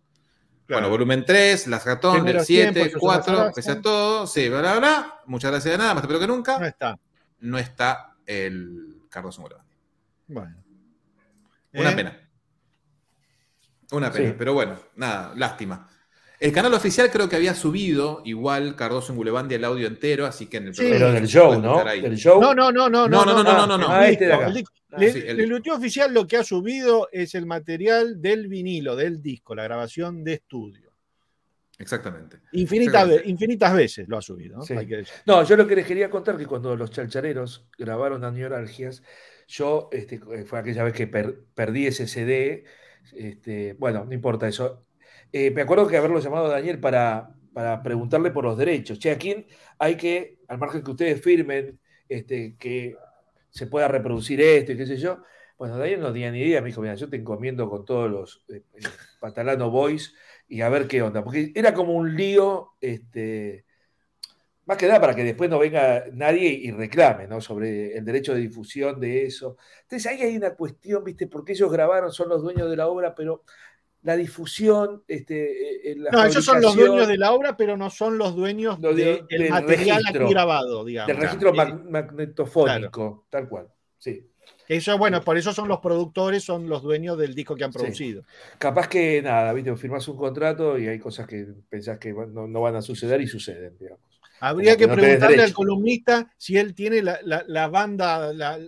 [0.66, 0.82] Claro.
[0.82, 4.26] Bueno, volumen 3, Laxatón, del 100, 7, pues, 4, Susana pese a todo.
[4.26, 5.20] Sí, bla, bla, bla.
[5.26, 6.66] Muchas gracias de nada, más espero que No nunca.
[6.66, 6.98] está.
[7.40, 9.66] No está el Cardoso en Guleván.
[10.26, 10.56] Bueno.
[11.72, 11.96] Una ¿Eh?
[11.96, 12.28] pena.
[13.92, 14.34] Una pena, Sí.
[14.38, 15.88] pero bueno, nada, lástima.
[16.40, 20.46] El canal oficial creo que había subido igual Cardoso en Guleván el audio entero, así
[20.46, 20.82] que en el Sí.
[20.82, 21.84] programa Pero del show, ¿no?
[21.84, 22.40] Del show.
[22.40, 23.88] No, no, no, no, No, no, no, no, no, no.
[23.88, 24.46] Ah, este de acá.
[24.46, 28.22] El disco- Ah, Le- sí, el- el oficial lo que ha subido es el material
[28.22, 30.92] del vinilo, del disco, la grabación de estudio.
[31.78, 32.38] Exactamente.
[32.52, 33.22] Infinitas, Exactamente.
[33.24, 34.62] ve- infinitas veces lo ha subido, ¿no?
[34.64, 34.72] Sí.
[34.74, 35.12] Hay que decir.
[35.26, 39.02] No, yo lo que les quería contar que cuando los chalchareros grabaron a Neuralgias,
[39.46, 42.64] yo, este, fue aquella vez que per- perdí ese CD,
[43.14, 44.86] este, bueno, no importa eso.
[45.32, 48.98] Eh, me acuerdo que haberlo llamado a Daniel para, para preguntarle por los derechos.
[48.98, 49.46] Che, ¿a quién
[49.78, 52.96] hay que, al margen que ustedes firmen, este, que
[53.50, 55.22] se pueda reproducir esto y qué sé yo?
[55.58, 58.44] Bueno, Daniel no tenía ni idea, me dijo, mira, yo te encomiendo con todos los
[58.48, 58.62] eh,
[59.20, 60.14] Patalano Boys
[60.46, 63.64] y a ver qué onda, porque era como un lío, este,
[64.64, 67.40] más que nada para que después no venga nadie y reclame, ¿no?
[67.40, 69.56] Sobre el derecho de difusión de eso.
[69.82, 71.26] Entonces ahí hay una cuestión, ¿viste?
[71.26, 73.44] Porque ellos grabaron, son los dueños de la obra, pero
[74.02, 77.90] la difusión, este, eh, la No, ellos son los dueños de la obra, pero no
[77.90, 80.24] son los dueños Lo de- de- del material registro.
[80.24, 81.08] aquí grabado, digamos.
[81.08, 83.68] del registro mag- magnetofónico, tal cual.
[83.98, 84.24] Sí.
[84.68, 87.78] Eso, bueno, por eso son los productores, son los dueños del disco que han Sí.
[87.78, 88.22] producido.
[88.58, 89.74] Capaz que nada, ¿viste?
[89.76, 93.26] Firmás un contrato y hay cosas que pensás que no, no van a suceder y
[93.26, 94.00] suceden, digamos.
[94.40, 98.32] Habría que que no tenés preguntarle al columnista si él tiene la, la- la banda,
[98.32, 98.58] la,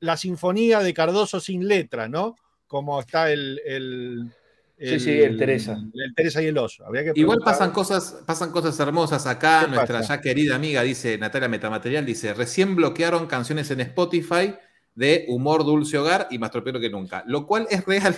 [0.00, 2.36] la sinfonía de Cardoso sin letra, ¿no?
[2.66, 3.60] Como está el.
[3.64, 4.30] el
[4.78, 5.78] Sí, sí, el Teresa.
[5.94, 6.84] El Teresa y el oso.
[6.84, 9.62] Habría que Igual pasan cosas, pasan cosas hermosas acá.
[9.64, 10.16] ¿Qué Nuestra pasa?
[10.16, 14.54] ya querida amiga dice, Natalia Metamaterial, dice, recién bloquearon canciones en Spotify
[14.94, 17.22] de Humor Dulce Hogar y más tropero que nunca.
[17.26, 18.14] Lo cual es real.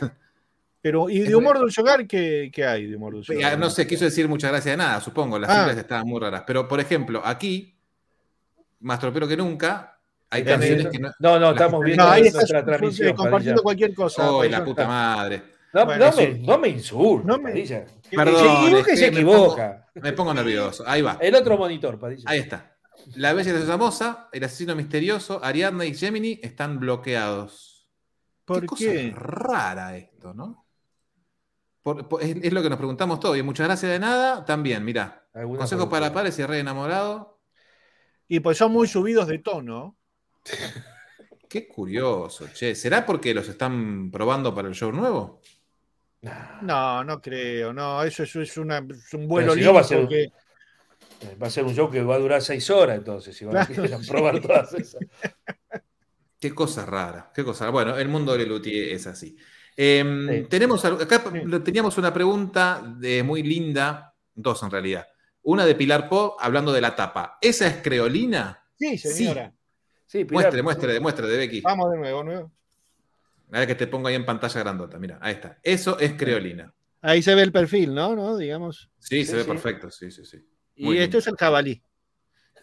[0.81, 3.59] Pero, ¿y de humor dulce hogar qué, qué hay de humor dulce Ya, hogar?
[3.59, 5.39] No sé, quiso decir muchas gracias de nada, supongo.
[5.39, 5.59] Las Ah.
[5.61, 6.45] siglas estaban muy raras.
[6.47, 7.77] Pero, por ejemplo, aquí,
[8.81, 9.99] más tropero que nunca,
[10.31, 11.11] hay canciones que no.
[11.19, 13.09] No, no, estamos viendo No, ahí nuestra transmisión.
[13.09, 14.31] eh, compartiendo cualquier cosa.
[14.31, 15.43] ¡Oh, la puta madre!
[15.81, 17.85] No, Bueno, no eso- me, no me insultes, No me- Padilla.
[18.09, 19.89] Que- Perdón, se equivoca y se me pongo- equivoca.
[19.95, 20.85] Me pongo nervioso.
[20.87, 21.19] Ahí va.
[21.21, 22.23] El otro monitor, Padilla.
[22.27, 22.77] Ahí está.
[23.17, 27.91] La Bella y la Famosa, El Asesino Misterioso, Ariadna y Gemini están bloqueados.
[28.47, 28.67] ¿Por qué?
[28.79, 29.13] qué?
[29.13, 30.67] cosa rara esto, ¿no?
[31.83, 33.37] Por- por- es, es lo que nos preguntamos todos.
[33.37, 35.27] Y muchas gracias de nada, también, mirá.
[35.35, 37.39] Consejos para pares y re enamorado.
[38.29, 39.97] Y pues son muy subidos de tono.
[41.49, 42.75] Qué curioso, che.
[42.75, 45.41] ¿Será porque los están probando para el show nuevo?
[46.63, 47.73] No, no creo.
[47.73, 50.33] No, eso, eso es, una- es un vuelo si no va a lindo ser- que.
[51.43, 53.67] Va a ser un show que va a durar seis horas, entonces, si van a
[53.67, 54.11] Claro, sí.
[54.11, 55.01] probar todas esas.
[56.39, 57.71] Qué cosa rara, qué cosa.
[57.71, 59.37] Bueno, el mundo de Lelutier es así.
[59.75, 60.47] Em, Sí.
[60.51, 61.61] Tenemos acá Sí.
[61.65, 65.07] teníamos una pregunta de muy linda, dos en realidad.
[65.43, 67.39] Una de Pilar Po hablando de la tapa.
[67.41, 68.63] ¿Esa es creolina?
[68.79, 69.53] Sí, señora.
[70.05, 71.61] Sí, Pilar, Muestre, muestre, muestre de Becky.
[71.63, 72.53] Vamos de nuevo, nuevo.
[73.53, 74.99] A ver que te pongo ahí en pantalla grandota.
[74.99, 75.59] Mira, ahí está.
[75.63, 76.73] Eso es creolina.
[77.01, 78.17] Ahí se ve el perfil, ¿no?
[78.17, 78.37] ¿No?
[78.37, 78.91] Digamos.
[78.99, 79.91] Sí, Sí, se ve perfecto.
[79.91, 80.39] Sí, sí, sí.
[80.75, 81.19] Y Muy lindo.
[81.19, 81.83] es el jabalí.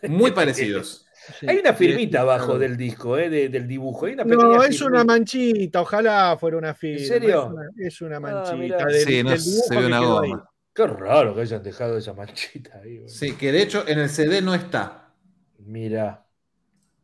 [0.08, 1.06] Muy parecidos.
[1.40, 1.46] Sí.
[1.48, 4.08] Hay una firmita Sí, abajo del disco, eh, de- del dibujo.
[4.08, 4.86] Hay una pequeña No, es firmita.
[4.88, 7.06] una manchita, ojalá fuera una firma.
[7.08, 7.44] serio?
[7.46, 8.86] Es una, es una Ah, manchita.
[8.88, 10.50] del- Sí, no del se ve una goma.
[10.76, 13.08] Qué raro que hayan dejado esa manchita ahí.
[13.08, 15.14] Sí, que de hecho en el CD no está.
[15.60, 16.26] Mira.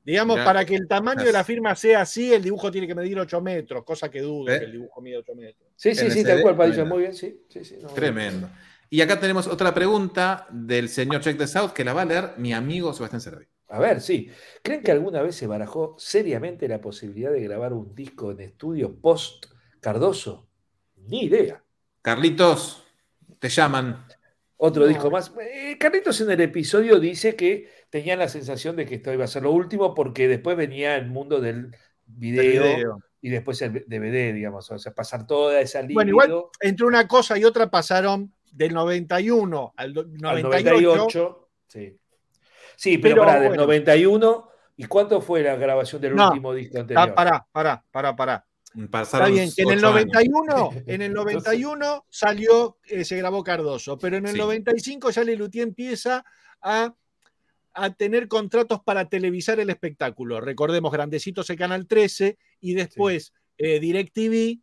[0.10, 0.46] Digamos, Mirá.
[0.46, 3.42] para que el tamaño de la firma sea así, el dibujo tiene que medir 8
[3.42, 4.60] metros, cosa que dudo ¿Eh?
[4.60, 5.70] que el dibujo mida 8 metros.
[5.76, 6.84] Sí, sí, sí, tal cual, Padilla.
[6.86, 7.46] Muy bien, sí.
[7.48, 8.50] sí, sí, no, Tremendo.
[8.90, 12.32] Y acá tenemos otra pregunta del señor Check the South que la va a leer
[12.38, 13.46] mi amigo Sebastián Cervi.
[13.68, 14.32] A ver, sí.
[14.64, 18.96] ¿Creen que alguna vez se barajó seriamente la posibilidad de grabar un disco en estudio
[19.00, 19.46] post
[19.80, 20.50] Cardoso?
[21.08, 21.64] Ni idea.
[22.02, 22.84] Carlitos,
[23.38, 24.06] te llaman.
[24.58, 24.88] Otro No.
[24.90, 25.32] disco más.
[25.40, 29.28] Eh, Carlitos en el episodio dice que tenían la sensación de que esto iba a
[29.28, 31.76] ser lo último porque después venía el mundo del
[32.06, 34.70] video, y después el DVD, digamos.
[34.72, 38.74] O sea, pasar toda esa libido Bueno, igual entre una cosa y otra pasaron del
[38.74, 40.72] 91 al do- al 98.
[40.72, 41.50] 98.
[41.68, 42.00] Sí,
[42.76, 43.64] sí pero, Pero pará, del bueno.
[43.64, 44.50] 91.
[44.78, 46.30] ¿Y cuánto fue la grabación del No.
[46.30, 47.10] último disco anterior?
[47.10, 48.46] Ah, pará, pará, pará, pará.
[48.90, 50.14] Pasaron Está bien, que en el ocho años.
[50.14, 54.38] 91, en el 91 salió, eh, se grabó Cardoso, pero en el Sí.
[54.38, 56.24] 95 ya Lelutier empieza
[56.62, 56.94] a,
[57.84, 60.42] a tener contratos para televisar el espectáculo.
[60.42, 64.60] Recordemos, Grandecitos el Canal 13 y después eh, DirecTV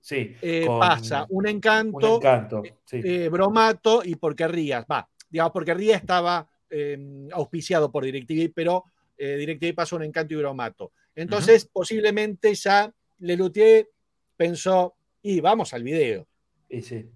[0.00, 2.62] Sí, eh, pasa Un un Encanto, encanto.
[2.84, 3.00] sí.
[3.02, 4.84] eh, Bromato y Porque Rías.
[4.90, 8.84] Va, digamos, Porque Rías estaba eh, auspiciado por DirecTV, pero
[9.16, 10.92] eh, DirecTV pasó un encanto y bromato.
[11.14, 13.88] Entonces, posiblemente ya Lelutier
[14.36, 16.26] pensó, y vamos al video.
[16.68, 17.06] Y sí.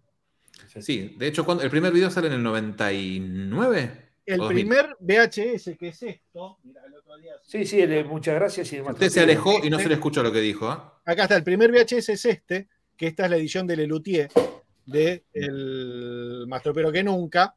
[0.81, 4.08] Sí, de hecho, cuando, el primer video sale en el 99.
[4.29, 4.67] El o 2000.
[4.67, 8.73] primer VHS, que es esto, mira, el otro día- Sí, sí, el de muchas gracias.
[8.73, 10.69] Y el Usted se alejó y no se le escuchó lo que dijo.
[10.69, 11.01] ¿ah?
[11.05, 14.29] Acá está, el primer VHS es este, que esta es la edición de Lelutier,
[14.87, 17.55] de El Más Tropero que Nunca.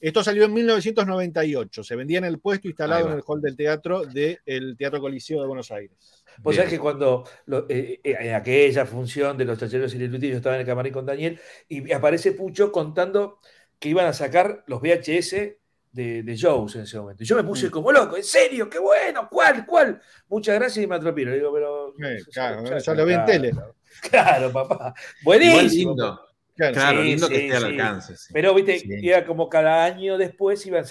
[0.00, 4.04] Esto salió en 1998, se vendía en el puesto instalado en el hall del teatro
[4.06, 6.24] del Teatro Coliseo de Buenos Aires.
[6.38, 6.56] Vos Bien.
[6.64, 10.36] sabés que cuando lo- eh, eh, en aquella función de los chacheros y Lelutier, yo
[10.38, 13.40] estaba en el camarín con Daniel y aparece Pucho contando
[13.78, 15.58] que iban a sacar los VHS
[15.92, 17.22] de, de shows en ese momento.
[17.22, 18.68] Y yo me puse como loco, ¿en serio?
[18.70, 19.28] ¡Qué bueno!
[19.30, 19.66] ¿Cuál?
[19.66, 20.00] ¿Cuál?
[20.28, 21.94] Muchas gracias y me digo, pero.
[21.98, 23.52] Ya- claro, ya- ya lo vi en claro, tele.
[24.10, 24.94] Claro, papá.
[25.24, 25.90] Buenísimo.
[25.90, 26.20] lindo.
[26.56, 28.16] Claro, Claro, Sí, lindo que sí, esté al alcance.
[28.16, 28.32] sí.
[28.32, 29.08] Pero, viste, Sí.
[29.08, 30.84] era como cada año después iban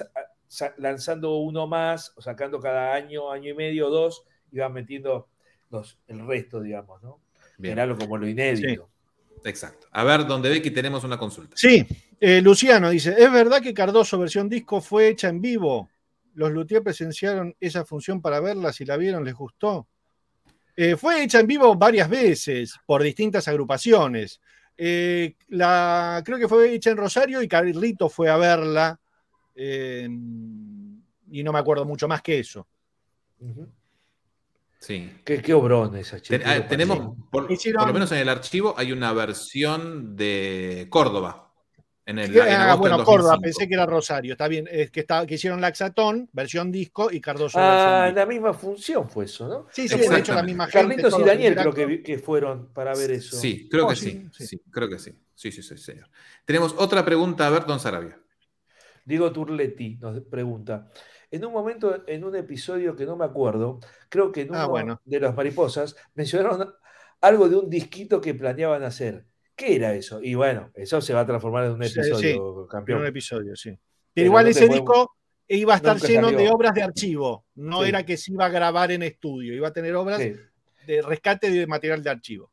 [0.78, 5.30] lanzando uno más, o sacando cada año, año y medio, dos, iban metiendo
[5.70, 7.22] los, el resto, digamos, ¿no?
[7.58, 8.90] Bien, Era algo como lo inédito.
[9.46, 9.88] exacto.
[9.92, 11.56] A ver, donde ve que tenemos una consulta.
[11.56, 11.86] Sí,
[12.20, 15.90] eh, Luciano dice, ¿es verdad que Cardoso versión disco fue hecha en vivo?
[16.34, 18.72] ¿Los Luthier presenciaron esa función para verla?
[18.74, 19.88] Si la vieron, ¿les gustó?
[20.76, 24.40] Eh, fue hecha en vivo varias veces por distintas agrupaciones.
[24.78, 29.00] Eh, la, creo que fue hecha en Rosario y Carlito fue a verla.
[29.56, 30.08] eh,
[31.32, 32.68] y no me acuerdo mucho más que eso.
[34.80, 35.12] Sí.
[35.24, 36.42] Qué, qué obrón esa chica.
[36.46, 41.49] ah, tenemos, por, por lo menos en el archivo, hay una versión de Córdoba.
[42.10, 43.42] En el, en ah, bueno, del Córdoba, 2005.
[43.44, 44.32] pensé que era Rosario.
[44.34, 48.06] Está bien, es que, está, que hicieron Laxatón, versión disco, y Cardoso Ah, versión en
[48.06, 48.20] disco.
[48.20, 49.68] la misma función fue eso, ¿no?
[49.72, 50.96] Sí, sí, de hecho la misma gente.
[50.96, 53.38] Carlitos y Daniel creo que, fueron para ver eso.
[53.38, 54.48] Sí, creo Oh, que sí, sí, sí.
[54.48, 55.12] sí, creo que sí.
[55.36, 56.10] Sí, sí, sí, señor.
[56.46, 58.20] Tenemos otra pregunta, a ver, don Sarabia.
[59.06, 60.90] Diego Turletti nos pregunta.
[61.32, 64.66] En un momento, en un episodio que no me acuerdo, creo que en uno Ah,
[64.66, 65.02] bueno.
[65.06, 66.74] de las mariposas, mencionaron
[67.22, 69.26] algo de un disquito que planeaban hacer.
[69.60, 70.22] ¿Qué era eso?
[70.24, 73.02] Y bueno, eso se va a transformar en un Sí, episodio, En campeón.
[73.02, 73.72] un episodio, sí.
[73.72, 73.80] Pero,
[74.14, 75.16] Pero igual no ese disco
[75.50, 76.40] iba a estar nunca lleno salió.
[76.40, 77.46] de obras de archivo.
[77.56, 77.90] No Sí.
[77.90, 80.34] era que se iba a grabar en estudio, iba a tener obras Sí,
[80.88, 82.52] de rescate de material de archivo.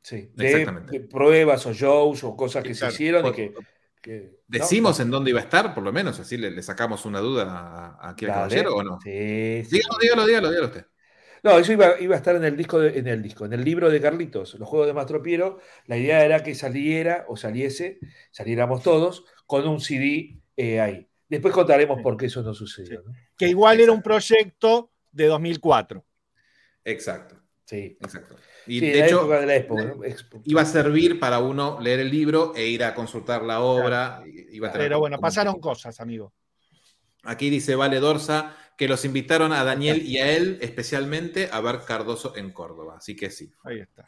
[0.00, 0.30] sí.
[0.34, 0.98] De, Exactamente.
[0.98, 3.52] de pruebas o shows o cosas que se hicieron y Por- que.
[4.00, 4.58] que- ¿no?
[4.58, 6.18] ¿Decimos en dónde iba a estar, por lo menos?
[6.20, 8.40] Así le, le sacamos una duda a- aquí al Dale.
[8.40, 8.98] caballero o no.
[9.02, 9.76] Sí, sí.
[9.76, 10.86] Dígalo, dígalo, dígalo, dígalo usted.
[11.42, 13.64] No, eso iba, iba a estar en el disco, de- en el disco, en el
[13.64, 15.58] libro de Carlitos, los juegos de Mastro Piero.
[15.86, 17.98] La idea era que saliera o saliese,
[18.30, 21.08] saliéramos todos con un CD eh, ahí.
[21.28, 22.02] Después contaremos Sí.
[22.02, 23.02] por qué eso no sucedió.
[23.04, 23.12] ¿no?
[23.36, 26.04] Que igual era un proyecto de 2004.
[26.84, 27.96] Exacto, Sí.
[28.00, 28.36] exacto.
[28.66, 30.04] Y Sí, de la hecho, época de la Expo, ¿no?
[30.04, 30.40] Expo.
[30.44, 34.22] iba a servir para uno leer el libro e ir a consultar la obra.
[34.26, 36.32] Iba a tener Pero bueno, pasaron cosas, amigo.
[37.22, 41.80] Aquí dice Vale Dorsa que los invitaron a Daniel y a él especialmente a ver
[41.86, 42.96] Cardoso en Córdoba.
[42.98, 44.04] Así que sí, Ahí está.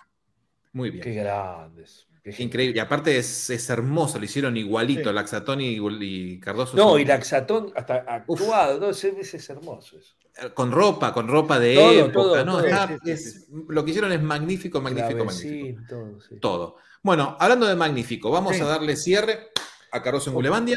[0.73, 1.03] muy bien.
[1.03, 2.07] Qué grandes.
[2.39, 2.77] Increíble.
[2.77, 5.15] Y aparte es, es hermoso, lo hicieron igualito, Sí.
[5.15, 6.77] Laxatón y, y Cardoso.
[6.77, 10.15] No, son- y Laxatón hasta actuado, no, ese, ese es hermoso eso.
[10.55, 12.13] Con ropa, con ropa de Todo, época.
[12.13, 12.53] todo, ¿no?
[12.59, 12.67] todo.
[12.67, 16.21] Está- Sí, sí, es- Lo que hicieron es magnífico, magnífico, magnífico.
[16.29, 16.37] Sí.
[16.39, 16.77] Todo.
[17.03, 18.61] Bueno, hablando de magnífico, vamos Sí.
[18.63, 19.49] a darle cierre
[19.91, 20.77] a Cardoso en Gulebandia.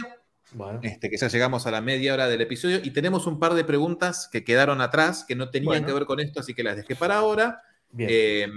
[0.53, 3.53] Bueno, Este, que ya llegamos a la media hora del episodio y tenemos un par
[3.53, 5.87] de preguntas que quedaron atrás, que no tenían Bueno.
[5.87, 7.61] que ver con esto, así que las dejé para ahora
[7.91, 8.09] bien.
[8.11, 8.47] eh,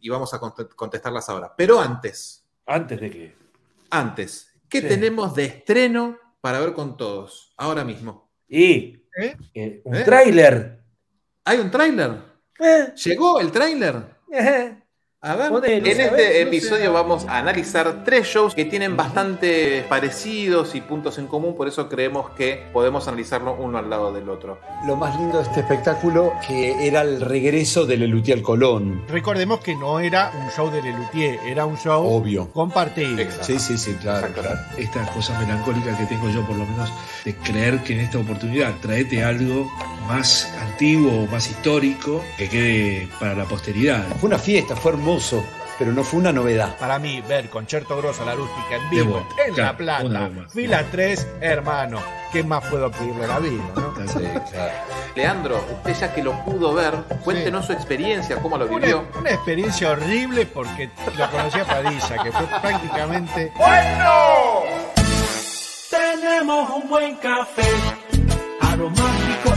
[0.00, 1.52] y vamos a cont- contestarlas ahora.
[1.56, 3.34] Pero antes, Antes de que.
[3.90, 4.88] antes, ¿qué Sí.
[4.88, 8.30] tenemos de estreno para ver con todos ahora mismo?
[8.48, 9.36] Y ¿Eh?
[9.54, 10.04] eh, un ¿Eh?
[10.04, 10.80] tráiler.
[11.44, 12.16] ¿Hay un tráiler?
[12.60, 14.16] Eh, ¿Llegó el tráiler?
[15.22, 15.50] A ver.
[15.50, 16.40] Ponele, en a ver, este no sé.
[16.40, 21.68] episodio vamos a analizar tres shows que tienen bastante parecidos y puntos en común, por
[21.68, 24.58] eso creemos que podemos analizarlo uno al lado del otro.
[24.86, 29.02] Lo más lindo de este espectáculo que era el regreso de Lelutier al Colón.
[29.08, 32.50] Recordemos que no era un show de Lelutier, era un show Obvio.
[32.50, 33.18] compartido.
[33.18, 33.44] Exacto.
[33.44, 34.58] Sí, sí, sí, claro, claro.
[34.78, 36.90] esta cosa melancólica que tengo yo por lo menos
[37.26, 39.70] de creer que en esta oportunidad traete algo
[40.08, 44.02] más antiguo o más histórico que quede para la posteridad.
[44.18, 45.09] Fue una fiesta, fue hermoso,
[45.78, 46.76] pero no fue una novedad.
[46.78, 50.48] Para mí, ver Concerto Grosso, la rústica en vivo, vuelta, en claro, La Plata, una
[50.48, 51.98] fila 3, hermano.
[52.30, 53.64] ¿Qué más puedo pedirle a la vida?
[53.74, 53.94] no?
[54.06, 54.18] Sí,
[54.52, 54.72] claro.
[55.16, 56.94] Leandro, usted ya que lo pudo ver,
[57.24, 59.04] cuéntenos su experiencia, cómo lo Una, vivió.
[59.18, 63.52] una experiencia horrible porque lo conocí a Padilla, que fue prácticamente.
[65.90, 67.68] Tenemos un buen café,
[68.60, 69.49] aromático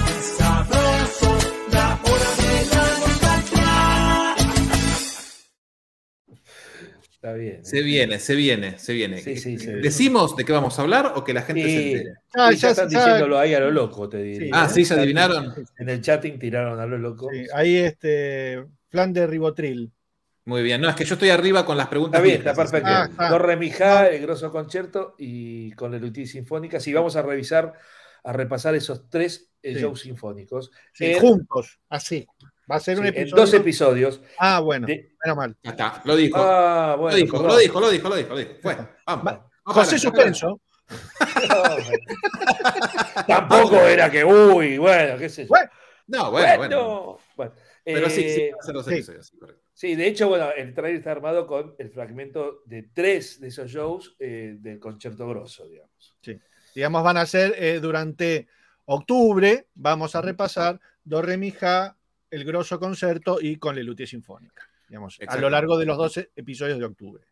[7.23, 7.63] Está bien.
[7.63, 7.83] Se ¿eh?
[7.83, 9.17] viene, se viene, se viene.
[9.19, 9.81] Sí, sí, se viene.
[9.81, 12.15] ¿Decimos de qué vamos a hablar o que la gente se entere?
[12.33, 14.47] Ah, ya, ya- están ya- diciéndolo ahí a lo loco, te diría.
[14.47, 15.53] Sí, Ah, sí, ya adivinaron.
[15.77, 17.29] En el chatting tiraron a lo loco.
[17.31, 19.89] Sí, ahí este plan de ribotril.
[20.43, 20.81] Muy bien.
[20.81, 22.19] No, es que yo estoy arriba con las preguntas.
[22.19, 22.89] Está bien, está perfecto.
[22.91, 24.07] Ah, ah.
[24.12, 26.81] El grosso concierto y con la Lutí Sinfónica.
[26.81, 27.71] Sí, vamos a revisar,
[28.25, 29.79] a repasar esos tres eh, Sí.
[29.79, 30.71] shows sinfónicos.
[30.91, 32.27] Sí, en, juntos, así.
[32.73, 33.36] Va a ser un sí, episodio.
[33.36, 34.21] dos episodios.
[34.39, 35.55] Ah, bueno, de- menos mal.
[35.62, 36.38] Ya está, lo dijo.
[36.39, 38.51] ah, bueno, lo, dijo lo dijo, lo dijo, lo dijo, lo dijo.
[38.63, 38.75] Fue.
[39.05, 39.25] Vamos.
[39.27, 39.99] Va- Vamos José.
[39.99, 40.59] Suspenso.
[43.27, 45.49] Tampoco era que, uy, bueno, qué sé yo.
[45.49, 45.69] Bueno,
[46.07, 46.59] No, bueno, bueno.
[46.83, 47.53] Bueno, bueno.
[47.86, 48.93] Pero sí, sí, Eh, los sí.
[48.93, 49.62] episodios, sí, correcto.
[49.73, 53.69] Sí, de hecho, bueno, el trailer está armado con el fragmento de tres de esos
[53.71, 56.15] shows eh, del concierto grosso, digamos.
[56.75, 58.47] digamos, van a ser eh, durante
[58.86, 61.97] octubre, vamos a repasar Do, Re, Mi, Ja,
[62.33, 64.67] el grosso concerto y con Lelutier Sinfónica.
[64.87, 67.23] Digamos, a lo largo de los 12 episodios de octubre.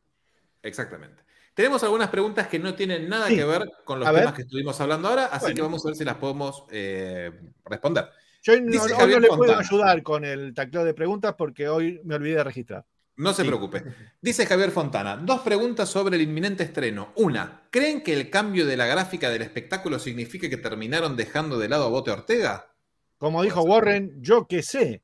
[0.63, 1.23] Exactamente.
[1.53, 3.35] Tenemos algunas preguntas que no tienen nada Sí.
[3.35, 4.21] que ver con los A ver.
[4.21, 5.55] temas que estuvimos hablando ahora, así Bueno.
[5.55, 7.31] que vamos a ver si las podemos eh,
[7.65, 8.09] responder.
[8.43, 12.37] Yo no, no le puedo ayudar con el tacleo de preguntas porque hoy me olvidé
[12.37, 12.85] de registrar.
[13.17, 13.47] No se Sí.
[13.49, 13.83] preocupe.
[14.21, 17.11] Dice Javier Fontana, dos preguntas sobre el inminente estreno.
[17.17, 21.69] Una, ¿creen que el cambio de la gráfica del espectáculo significa que terminaron dejando de
[21.69, 22.70] lado a Bote Ortega?
[23.21, 25.03] Como dijo Warren, yo qué sé.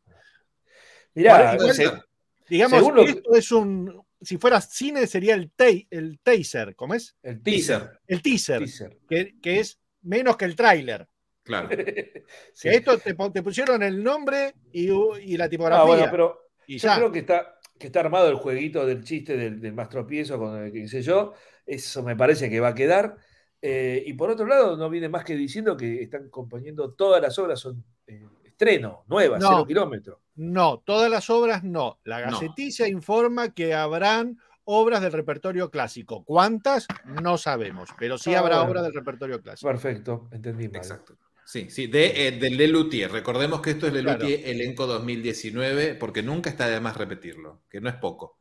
[1.14, 2.04] Mirá, Igual- se- igual-
[2.50, 4.02] Digamos, Según lo que- esto es un.
[4.22, 6.76] Si fuera cine, sería el, ta- el taser.
[6.76, 7.16] ¿Cómo es?
[7.22, 8.00] el teaser.
[8.08, 8.98] El teaser, teaser.
[9.08, 11.08] Que, que es menos que el tráiler.
[11.44, 11.70] Claro.
[12.54, 12.70] Sí.
[12.70, 15.84] Esto te, pon- te pusieron el nombre y, y la tipografía.
[15.84, 16.96] Ah, bueno, pero y yo ya.
[16.96, 20.58] creo que está, que está armado el jueguito del chiste del, del más tropiezo con
[20.64, 21.34] el que hice yo.
[21.68, 23.18] Eso me parece que va a quedar.
[23.62, 27.38] Eh, y por otro lado, no viene más que diciendo que están componiendo todas las
[27.40, 29.50] obras, son eh, estreno, nuevas, No.
[29.50, 30.20] cero kilómetros.
[30.36, 32.00] No, todas las obras no.
[32.04, 32.32] La No.
[32.40, 36.24] Gaceticia informa que habrán obras del repertorio clásico.
[36.24, 36.88] ¿Cuántas?
[37.06, 38.70] No sabemos, pero sí Ah, habrá bueno.
[38.72, 39.68] obras del repertorio clásico.
[39.70, 40.76] Perfecto, entendí mal.
[40.78, 41.16] Exacto.
[41.46, 43.10] Sí, sí, de, eh, del Lelutier.
[43.10, 44.20] Recordemos que esto es Claro.
[44.20, 48.37] Lelutier elenco 2019, porque nunca está de más repetirlo, que no es poco.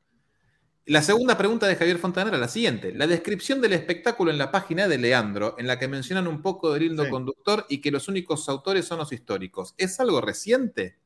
[0.86, 2.92] La segunda pregunta de Javier Fontana era la siguiente.
[2.94, 6.72] La descripción del espectáculo en la página de Leandro, en la que mencionan un poco
[6.72, 7.10] del Sí.
[7.10, 10.96] conductor y que los únicos autores son los históricos, ¿es algo reciente?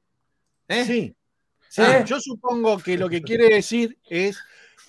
[0.69, 0.85] ¿Eh?
[0.85, 1.17] Sí.
[1.71, 2.05] Sí, Ah.
[2.05, 4.39] yo supongo que lo que quiere decir es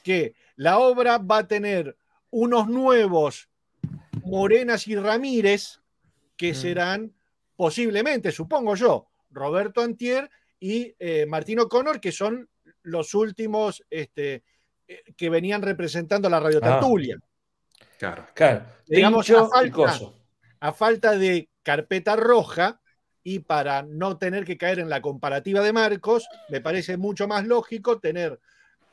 [0.03, 1.95] que la obra va a tener
[2.29, 3.47] unos nuevos
[4.25, 5.79] Morenas y Ramírez
[6.35, 6.55] que Mm.
[6.55, 7.13] serán
[7.55, 12.49] posiblemente, supongo yo, Roberto Antier y eh, Martín O'Connor, que son
[12.83, 14.43] los últimos este,
[15.17, 16.69] que venían representando la radio Ah.
[16.79, 17.17] tertulia.
[17.97, 18.27] Claro.
[18.33, 19.99] Claro, Digamos, a falta-
[20.59, 22.81] a falta de carpeta roja
[23.23, 27.45] y para no tener que caer en la comparativa de Marcos, me parece mucho más
[27.45, 28.39] lógico tener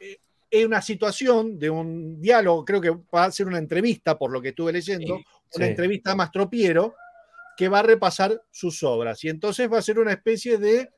[0.01, 0.19] eh,
[0.51, 4.41] en una situación de un diálogo, creo que va a ser una entrevista, por lo
[4.43, 5.25] que estuve leyendo, Sí,
[5.57, 5.71] una sí.
[5.71, 6.95] entrevista a Mastropiero,
[7.57, 9.25] que va a repasar sus obras.
[9.25, 10.91] Y entonces va a ser una especie de,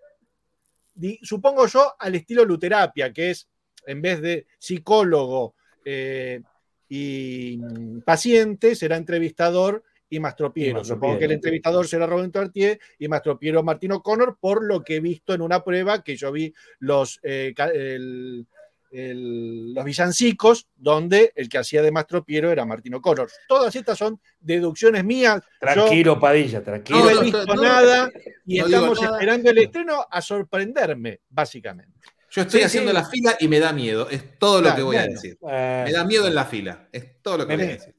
[0.94, 3.48] di- supongo yo, al estilo Luterapia, que es,
[3.86, 6.40] en vez de psicólogo eh,
[6.88, 7.58] y
[8.04, 10.70] paciente, será entrevistador y Mastropiero.
[10.70, 10.84] Y Mastropiero.
[10.96, 15.00] Supongo que el entrevistador será Roberto Artier y Mastropiero Martín O'Connor, por lo que he
[15.00, 18.44] visto en una prueba que yo vi los, eh, ca- el-
[18.90, 23.30] el- los villancicos, donde el que hacía de Mastropiero era Martín O'Connor.
[23.46, 25.40] Todas estas son deducciones mías.
[25.60, 26.98] Tranquilo, Padilla, tranquilo.
[26.98, 28.10] No he visto no, nada
[28.44, 29.16] y estamos nada.
[29.16, 32.00] esperando el estreno a sorprenderme, básicamente.
[32.30, 32.96] Yo estoy Sí, haciendo sí.
[32.96, 34.08] la fila y me da miedo.
[34.08, 35.36] Es todo lo que voy a decir.
[35.42, 36.88] Ah, Me da miedo en la fila.
[36.92, 37.94] Es todo lo que voy a decir.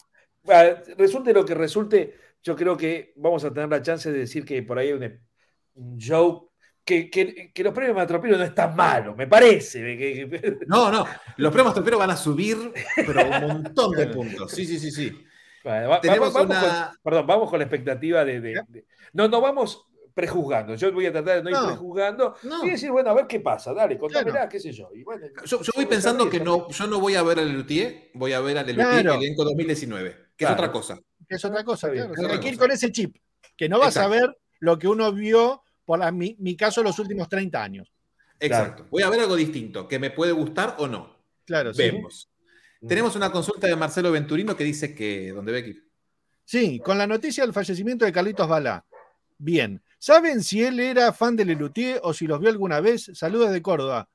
[0.47, 0.65] Ah,
[0.97, 4.63] Resulte lo que resulte, yo creo que vamos a tener la chance de decir que
[4.63, 6.49] por ahí hay un, show
[6.83, 9.79] que, que- que los premios Matropiro no es tan malo, me parece.
[9.97, 11.05] que- No, no.
[11.37, 12.57] Los premios Troperos van a subir,
[12.95, 14.51] pero un montón de puntos.
[14.51, 15.23] Sí, sí, sí, sí.
[15.63, 18.85] Bueno, va- Tenemos vamos, vamos una- con, perdón, vamos con la expectativa de, de- de-
[19.13, 20.75] No, no vamos prejuzgando.
[20.75, 21.67] Yo voy a tratar de no ir No.
[21.67, 22.65] prejuzgando No.
[22.65, 24.49] y decir, bueno, a ver qué pasa, dale, contámela, Claro.
[24.49, 24.89] qué sé yo.
[24.93, 28.09] Y bueno, Yo, yo voy pensando que no, yo no voy a ver a Lelutier,
[28.13, 29.13] voy a ver a Lelutier Claro.
[29.19, 30.53] elenco 2019, que Claro.
[30.55, 30.99] es otra cosa.
[31.27, 32.13] Que es otra cosa, claro.
[32.33, 33.15] Hay que ir con ese chip,
[33.55, 36.97] que no vas a ver lo que uno vio, por la- mi, mi caso, los
[36.99, 37.91] últimos 30 años.
[38.39, 38.85] Exacto.
[38.89, 41.15] Voy a ver algo distinto, que me puede gustar o no.
[41.45, 41.83] Claro, sí.
[41.83, 42.29] Vemos.
[42.87, 45.79] Tenemos una consulta de Marcelo Venturino que dice que, ¿dónde ve aquí?
[46.43, 48.83] Sí, con la noticia del fallecimiento de Carlitos Balá.
[49.43, 49.81] Bien.
[49.97, 53.09] ¿Saben si él era fan de Lelutier o si los vio alguna vez?
[53.13, 54.07] Saludos de Córdoba.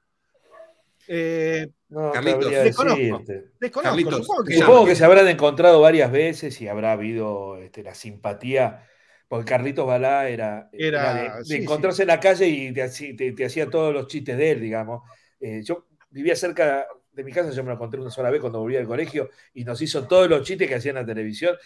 [1.09, 2.51] Eh, No, Carlitos.
[2.51, 3.25] Desconozco.
[3.61, 4.67] desconozco, Carlitos, supongo que llamo.
[4.67, 8.85] Supongo que se habrán encontrado varias veces y habrá habido este, la simpatía,
[9.29, 12.83] porque Carlitos Balá era, Era- era de, de sí, encontrarse en la calle y te,
[12.85, 15.03] hacía- te- te hacía todos los chistes de él, digamos.
[15.41, 18.61] Eh, yo vivía cerca de mi casa, yo me lo conté una sola vez cuando
[18.61, 21.57] volví al colegio y nos hizo todos los chistes que hacían en la televisión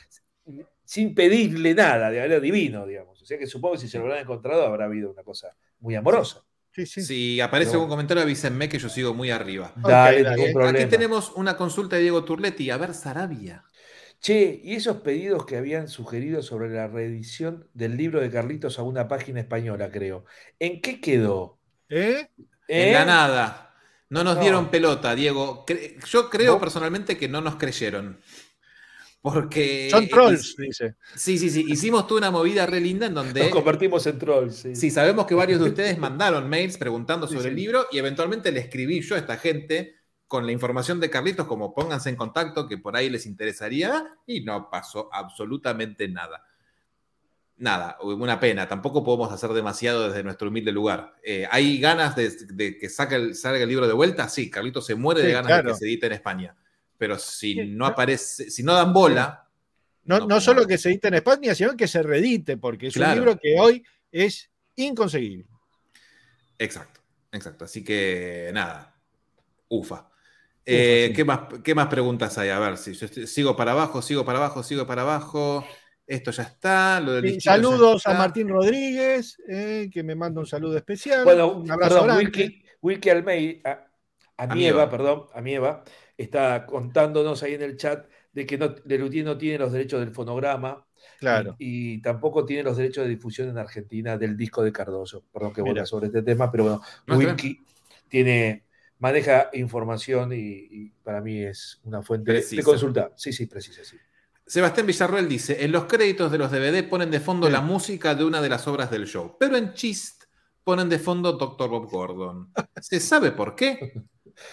[0.84, 3.20] sin pedirle nada, de manera divino, digamos.
[3.22, 5.94] O sea que supongo que si se lo habrán encontrado habrá habido una cosa muy
[5.94, 6.42] amorosa.
[6.72, 7.02] Sí, sí.
[7.02, 9.72] Si aparece algún comentario, avísenme que yo sigo muy arriba.
[9.76, 10.36] Dale, dale.
[10.36, 10.78] ningún problema.
[10.78, 12.70] Aquí tenemos una consulta de Diego Turletti.
[12.70, 13.64] A ver, Sarabia.
[14.20, 18.82] Che, y esos pedidos que habían sugerido sobre la reedición del libro de Carlitos a
[18.82, 20.24] una página española, creo.
[20.58, 21.58] ¿En qué quedó?
[21.88, 22.28] ¿Eh?
[22.68, 22.92] En ¿Eh?
[22.92, 23.74] la nada.
[24.10, 24.42] No nos No.
[24.42, 25.64] dieron pelota, Diego.
[26.06, 28.20] Yo creo personalmente que no nos creyeron.
[29.22, 29.88] Porque.
[29.90, 30.94] Son trolls, dice.
[31.14, 31.66] Sí, sí, sí.
[31.68, 33.50] Hicimos toda una movida re linda en Nos donde.
[33.50, 34.54] convertimos en trolls.
[34.56, 34.74] Sí.
[34.74, 37.48] Sí, sabemos que varios de ustedes mandaron mails preguntando sobre sí.
[37.48, 39.96] el libro y eventualmente le escribí yo a esta gente
[40.26, 44.42] con la información de Carlitos, como pónganse en contacto, que por ahí les interesaría, y
[44.42, 46.46] no pasó absolutamente nada.
[47.56, 48.66] Nada, una pena.
[48.68, 51.16] Tampoco podemos hacer demasiado desde nuestro humilde lugar.
[51.22, 54.28] Eh, ¿Hay ganas de, de que saque el- salga el libro de vuelta?
[54.30, 55.66] Sí, Carlitos se muere de ganas claro.
[55.68, 56.56] de que se edite en España.
[57.00, 59.48] Pero si no aparece, si no dan bola.
[60.04, 63.12] No, no solo que se edite en España, sino que se reedite, porque es Claro.
[63.12, 63.82] un libro que hoy
[64.12, 65.46] es inconseguible.
[66.58, 67.00] Exacto,
[67.32, 67.64] exacto.
[67.64, 68.94] Así que nada,
[69.68, 70.10] ufa.
[70.66, 71.14] Eh, sí.
[71.16, 72.50] ¿qué, más, ¿Qué más preguntas hay?
[72.50, 75.64] A ver, si yo estoy- sigo para abajo, sigo para abajo, sigo para abajo.
[76.06, 77.00] Esto ya está.
[77.00, 78.12] Lo del Sí, listito ya saludos a.
[78.14, 81.24] Martín Rodríguez, eh, que me manda un saludo especial.
[81.24, 82.18] Bueno, un abrazo perdón.
[82.18, 83.88] Wilkie, Wilkie Almeida,
[84.36, 84.54] a, a.
[84.54, 85.82] Mieva, perdón, a Mieva,
[86.22, 90.10] está contándonos ahí en el chat de que no, Lelutier no tiene los derechos del
[90.10, 90.86] fonograma
[91.18, 91.56] Claro.
[91.58, 95.24] y, y tampoco tiene los derechos de difusión en Argentina del disco de Cardoso.
[95.32, 97.62] Perdón que vuelva sobre este tema, pero bueno, No, Wilkie
[98.08, 98.64] tiene,
[98.98, 100.36] maneja información y,
[100.70, 103.12] y para mí es una fuente de- consulta.
[103.16, 103.96] Sí, sí, precisa, sí.
[104.46, 107.52] Sebastián Villarroel dice: En los créditos de los DVD ponen de fondo Sí.
[107.52, 110.24] la música de una de las obras del show, pero en Chist
[110.64, 111.68] ponen de fondo Dr.
[111.70, 112.52] Bob Gordon.
[112.80, 113.92] ¿Se sabe por qué?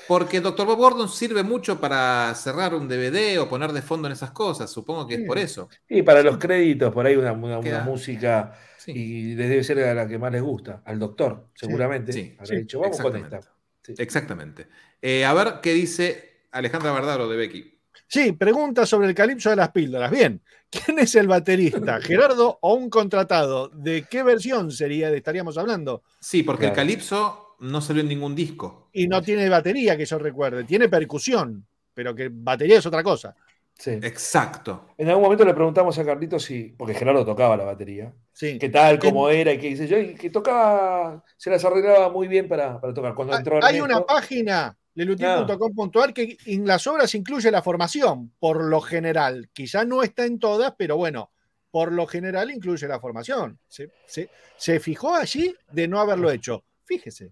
[0.08, 0.66] Porque Dr.
[0.66, 4.70] Bob Gordon sirve mucho para cerrar un DVD o poner de fondo en esas cosas.
[4.72, 5.70] Supongo que es por eso.
[5.90, 8.92] Y para los créditos, por ahí una, una- música Sí.
[8.92, 12.14] y les debe ser a la que más les gusta, al doctor, seguramente.
[12.14, 13.42] Sí, Habrá sí, dicho, vamos con esta.
[13.84, 13.94] Sí.
[13.98, 14.68] Exactamente.
[15.02, 17.74] Eh, a ver qué dice Alejandra Bardaro de Becky.
[18.08, 20.10] Sí, pregunta sobre el calipso de las píldoras.
[20.10, 22.00] Bien, ¿quién es el baterista?
[22.02, 23.68] ¿Gerardo o un contratado?
[23.70, 26.04] ¿De qué versión sería, estaríamos hablando?
[26.22, 26.74] Sí, porque el.
[26.74, 28.90] Calipso no salió en ningún disco.
[28.94, 30.64] Y no tiene batería, que yo recuerde.
[30.64, 33.36] Tiene percusión, pero que batería es otra cosa.
[33.74, 33.92] Sí.
[33.92, 34.88] Exacto.
[34.98, 38.58] En algún momento le preguntamos a Carlitos si, porque Gerardo tocaba la batería, Sí.
[38.60, 42.28] qué tal, cómo era y qué dice yo, y que tocaba, se las arreglaba muy
[42.28, 43.14] bien para, para tocar.
[43.14, 48.64] Cuando entró Hay Ernesto- una página, lelutier.com.ar, que en las obras incluye la formación, por
[48.64, 49.50] lo general.
[49.54, 51.32] Quizá no está en todas, pero bueno,
[51.72, 53.60] por lo general incluye la formación.
[53.68, 56.64] Se, se- se fijó allí de no haberlo hecho.
[56.86, 57.32] Fíjese.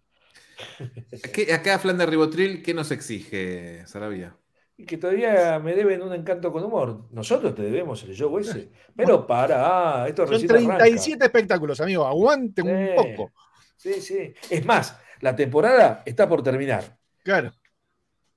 [1.34, 4.38] ¿Qué- acá Flander Ribotril, ¿qué nos exige, Sarabia?
[4.78, 7.08] Y que todavía me deben un encanto con humor.
[7.12, 8.72] Nosotros te debemos el show ese.
[8.96, 10.78] Pero para, esto Son recién arranca.
[10.80, 12.06] 37 espectáculos, amigo.
[12.06, 13.32] Aguante un poco.
[13.78, 14.34] Sí, sí.
[14.50, 16.98] Es más, la temporada está por terminar.
[17.24, 17.54] Claro.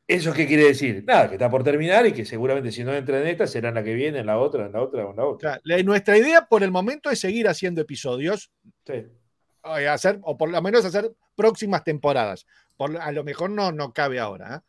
[0.07, 1.05] ¿Eso qué quiere decir?
[1.07, 3.75] Nada, que está por terminar y que seguramente si no entra en esta será en
[3.75, 5.49] la que viene, en la otra, en la otra en la otra.
[5.51, 5.61] Claro.
[5.65, 8.51] La- nuestra idea por el momento es seguir haciendo episodios,
[8.87, 9.05] Sí.
[9.77, 12.47] Eh, hacer, o por lo menos hacer próximas temporadas.
[12.77, 14.57] Por, a lo mejor no, no cabe ahora.
[14.57, 14.61] ¿eh?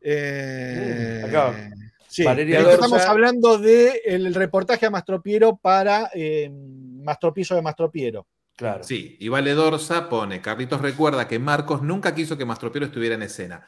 [0.00, 1.70] Eh, acá,
[2.08, 8.26] sí, pero estamos hablando del reportaje a Mastropiero para eh, Mastropiso de Mastropiero.
[8.56, 8.82] Claro.
[8.82, 13.22] Sí, y Vale Dorsa pone, Carlitos recuerda que Marcos nunca quiso que Mastropiero estuviera en
[13.22, 13.64] escena.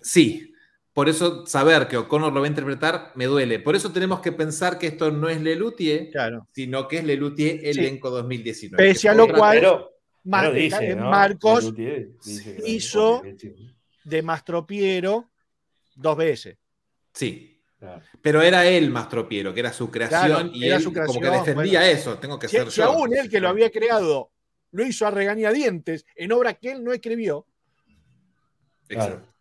[0.00, 0.51] Sí,
[0.92, 3.58] por eso saber que O'Connor lo va a interpretar me duele.
[3.60, 6.46] Por eso tenemos que pensar que esto no es Lelutier, Claro.
[6.52, 7.66] sino que es Lelutier Sí.
[7.80, 8.82] elenco 2019.
[8.82, 9.90] Pese a lo cual- Pero,
[10.24, 11.10] Mar- pero dice, ¿no?
[11.10, 13.74] Marcos Lelutier dice que- hizo- sí,
[14.04, 15.30] de Mastropiero
[15.96, 16.56] dos veces.
[17.14, 18.02] Sí, claro.
[18.20, 21.28] pero era él Mastropiero, que era su creación Claro, y era él su como que
[21.30, 21.98] defendía bueno.
[21.98, 22.84] eso, tengo que Si, ser si yo.
[22.86, 24.30] aún él que lo había creado
[24.72, 27.46] lo hizo a regañadientes en obra que él no escribió.
[28.88, 29.31] Exacto.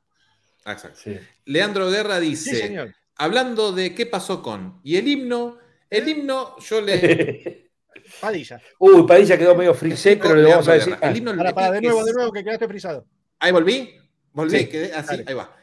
[0.66, 0.99] Exacto.
[1.03, 1.18] Sí.
[1.45, 2.93] Leandro Guerra Sí, dice, señor.
[3.16, 5.57] hablando de qué pasó con, y el himno,
[5.89, 7.72] el himno yo le...
[8.22, 8.62] Padilla.
[8.80, 10.97] Uy, Padilla quedó medio frisé, pero le vamos a decir.
[11.01, 13.05] El himno Para, para, de es- nuevo, de nuevo, que quedaste frisado.
[13.39, 13.95] Ahí volví,
[14.34, 15.24] volví, Sí, quedé así, dale.
[15.28, 15.55] ahí va.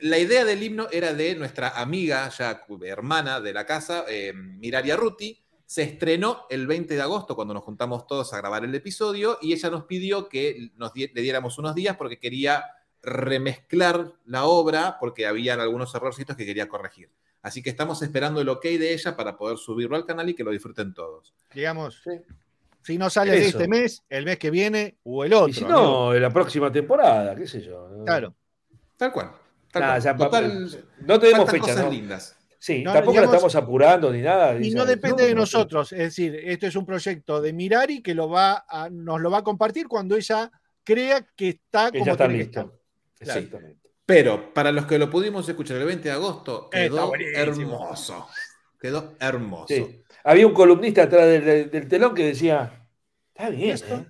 [0.00, 4.96] La idea del himno era de nuestra amiga, ya hermana de la casa, eh, Miraria
[4.96, 5.40] Ruti.
[5.66, 9.54] Se estrenó el 20 de agosto cuando nos juntamos todos a grabar el episodio y
[9.54, 12.64] ella nos pidió que nos di- le diéramos unos días porque quería
[13.04, 17.10] remezclar la obra porque habían algunos errorcitos que quería corregir.
[17.42, 20.44] Así que estamos esperando el ok de ella para poder subirlo al canal y que
[20.44, 21.34] lo disfruten todos.
[21.54, 22.12] Digamos, Sí.
[22.82, 23.58] si no sale de Eso.
[23.58, 25.48] este mes, el mes que viene o el otro.
[25.48, 25.78] Y si amigo.
[25.80, 27.88] no, en la próxima temporada, qué sé yo.
[28.04, 28.34] Claro.
[28.96, 29.32] Tal cual.
[29.70, 30.02] Tal Nada, cual.
[30.02, 31.90] ya pa- Total, no tenemos faltan fecha, cosas ¿no?
[31.90, 32.38] lindas.
[32.58, 34.54] Sí, No, tampoco digamos- la estamos apurando ni nada.
[34.58, 38.14] Y no depende de no, nosotros, es decir, esto es un proyecto de Mirari que
[38.14, 40.50] lo va a- nos lo va a compartir cuando ella
[40.82, 42.60] crea que está Que como ya está tiene que listo.
[42.60, 42.78] estar.
[43.24, 43.90] Exactamente.
[44.06, 48.28] Pero para los que lo pudimos escuchar el 20 de agosto, quedó hermoso.
[48.80, 49.66] Quedó hermoso.
[49.74, 50.02] Sí.
[50.24, 52.86] Había un columnista atrás del, del- del telón que decía,
[53.34, 54.06] está bien, ¿eh?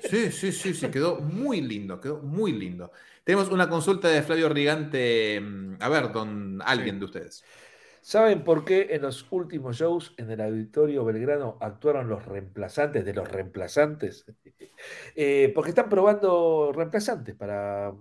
[0.00, 2.90] Sí, sí, sí, sí, quedó muy lindo, quedó muy lindo.
[3.24, 5.40] Tenemos una consulta de Flavio Rigante.
[5.40, 7.44] mm, A ver, don alguien de ustedes.
[8.02, 13.14] ¿Saben por qué en los últimos shows en el Auditorio Belgrano actuaron los reemplazantes de
[13.14, 14.24] los reemplazantes?
[15.14, 17.92] Eh, porque están probando reemplazantes para...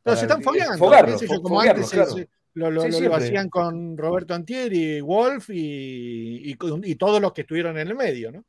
[0.00, 2.10] No, para se están fogueando, foguearlos, qué sé yo, fo- como antes se- claro.
[2.12, 3.24] se- lo, lo- Sí, lo- lo siempre.
[3.26, 6.50] hacían con Roberto Antieri, Wolf y,
[6.84, 8.44] y, todos los que estuvieron en el medio, ¿no?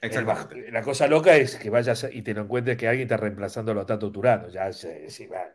[0.00, 0.54] Exactamente.
[0.68, 3.72] baj- la cosa loca es que vayas y te lo encuentres que alguien está reemplazando
[3.78, 4.48] a Tato Turano.
[4.48, 5.52] Ya es, es, igual,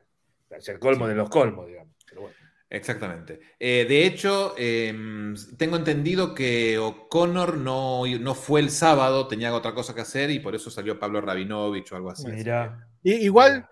[0.52, 1.94] es el colmo de los colmos, digamos.
[2.08, 2.36] Pero bueno.
[2.72, 3.40] Exactamente.
[3.60, 9.74] Eh, de hecho, em, tengo entendido que O'Connor no, no fue el sábado, tenía otra
[9.74, 12.28] cosa que hacer y por eso salió Pablo Rabinovich o algo así.
[12.28, 13.68] Mira, igual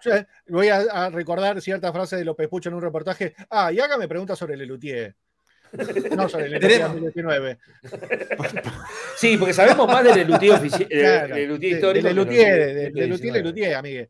[0.48, 3.36] voy a, a recordar cierta frase de López Pucho en un reportaje.
[3.50, 5.16] Ah, y hágame preguntas sobre Lelutier.
[6.16, 7.58] No sobre Lelutier Tenemos- 2019.
[9.18, 12.08] Sí, porque sabemos más del Lelutier oficial, Claro, Lelutier de- histórico.
[12.08, 13.40] de Lelutier, de- de- de de Lelutier, 19.
[13.40, 14.10] Lelutier, amigue.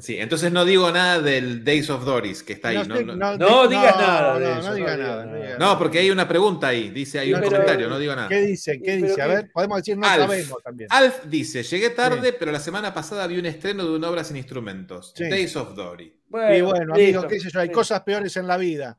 [0.00, 2.78] Sí, entonces no digo nada del Days of Doris que está ahí.
[2.86, 5.26] No, sé, no- No digas nada de No, eso, no no diga digas nada.
[5.26, 5.58] nada.
[5.58, 8.28] no porque hay una pregunta ahí, dice, hay No, un pero- comentario, no digo nada.
[8.28, 8.80] ¿Qué dice?
[8.82, 9.20] ¿Qué dice?
[9.22, 10.26] A ver, podemos decir no Alf.
[10.26, 10.88] sabemos también.
[10.90, 14.36] Alf dice, llegué tarde, pero la semana pasada vi un estreno de una obra sin
[14.36, 15.28] instrumentos, Sí.
[15.28, 16.06] Days of Dory.
[16.06, 17.28] y bueno, amigo, listo.
[17.28, 17.72] qué sé yo, hay Sí.
[17.74, 18.98] cosas peores en la vida.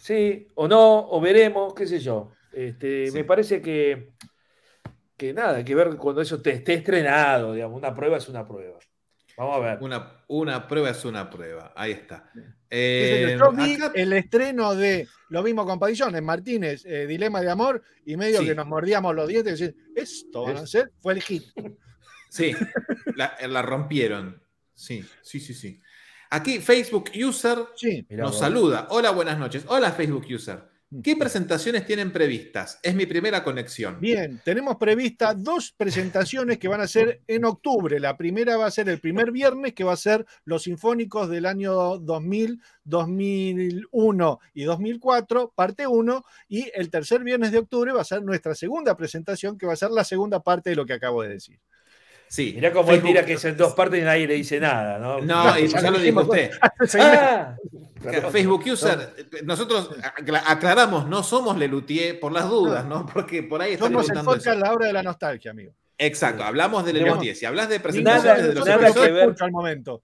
[0.00, 2.32] Sí, o no, o veremos, qué sé yo.
[2.52, 3.12] Este, Sí.
[3.12, 4.10] Me parece que,
[5.16, 7.78] que nada, hay que ver cuando eso te esté estrenado, digamos.
[7.78, 8.78] Una prueba es una prueba.
[9.36, 9.78] Vamos a ver.
[9.80, 12.30] Una, una prueba es una prueba, ahí está.
[12.70, 17.06] Eh, yo, yo vi acá- el estreno de lo mismo con Padillón, en Martínez, eh,
[17.06, 18.46] Dilema de Amor, y medio Sí.
[18.46, 21.44] que nos mordíamos los dientes y decir, esto van a ser, fue el hit.
[22.30, 22.52] Sí,
[23.16, 24.42] la, la rompieron.
[24.74, 25.80] Sí, sí, sí, sí.
[26.30, 28.40] Aquí Facebook User Sí, nos vos.
[28.40, 28.88] saluda.
[28.90, 29.64] Hola, buenas noches.
[29.68, 30.58] Hola, Facebook User.
[31.02, 32.78] ¿Qué presentaciones tienen previstas?
[32.82, 33.98] Es mi primera conexión.
[34.00, 37.98] bien, tenemos previstas dos presentaciones que van a ser en octubre.
[37.98, 41.46] La primera va a ser el primer viernes, que va a ser los sinfónicos del
[41.46, 48.04] año 2000, 2001 y 2004, parte 1, y el tercer viernes de octubre va a
[48.04, 51.22] ser nuestra segunda presentación, que va a ser la segunda parte de lo que acabo
[51.22, 51.58] de decir.
[52.28, 52.52] Sí.
[52.54, 55.20] Mirá cómo él tira que es en dos partes y nadie le dice nada, ¿no?
[55.20, 56.50] No, y Ya ya lo dijo usted.
[56.98, 57.56] Ah,
[58.30, 59.14] Facebook User,
[59.44, 63.06] nosotros acla- aclaramos, no somos Lelutier por las dudas, ¿no?
[63.06, 64.58] Porque por ahí están Somos el podcast eso.
[64.58, 65.72] La Hora de la Nostalgia, amigo.
[65.96, 67.36] Exacto, hablamos de Lelutier.
[67.36, 69.22] Si hablas de nada- presentaciones de los nada profesores, que ver.
[69.24, 70.02] escucho al momento.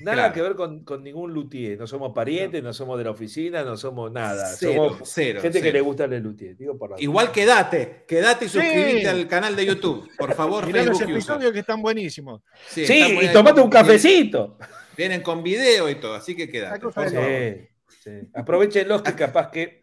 [0.00, 0.34] Nada Claro.
[0.34, 1.78] que ver con, con ningún luthier.
[1.78, 4.46] No somos parientes, no somos de la oficina, no somos nada.
[4.56, 6.56] Cero, somos cero, gente que le gusta el luthier.
[6.56, 8.54] Digo por Igual quédate, quédate y Sí.
[8.58, 11.10] suscríbete al canal de YouTube, por favor, Mirá los Facebook User.
[11.16, 12.42] episodios que están buenísimos.
[12.68, 14.58] Sí, Sí, están y tomate un cafecito.
[14.96, 17.70] Vienen con video y todo, así que quédate.
[18.02, 18.10] Sí.
[18.34, 19.80] Aprovechenlos que capaz que.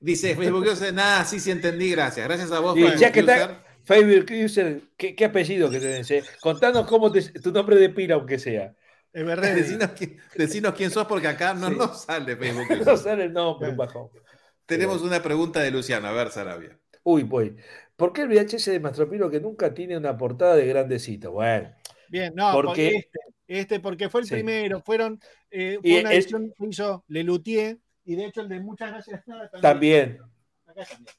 [0.00, 2.26] Dice Facebook User, nada, sí, sí entendí, gracias.
[2.26, 3.38] Gracias a vos, Y ya que User.
[3.38, 6.10] está Facebook User, ¿qué, qué apellido que tenés?
[6.12, 6.22] eh?
[6.40, 8.74] Contanos cómo te- tu nombre de pila, aunque sea.
[9.12, 9.60] Everready.
[9.62, 11.74] Decinos, quién- decinos quién sos porque acá no Sí.
[11.76, 14.08] nos sale Facebook No sale el nombre, bajón.
[14.66, 16.78] Tenemos una pregunta de Luciano, a ver, Sarabia.
[17.02, 17.56] Uy, voy.
[17.96, 21.32] ¿Por qué el VHS de Mastropiro que nunca tiene una portada de grandecito?
[21.32, 21.74] Bueno,
[22.08, 23.18] Bien, no, Porque- este,
[23.48, 24.34] este porque fue el Sí.
[24.34, 25.18] primero, fueron
[25.50, 29.26] eh, fue Y una edición que hizo Lelutier y de hecho el de muchas gracias
[29.26, 30.18] nada también,
[30.66, 31.14] Acá también.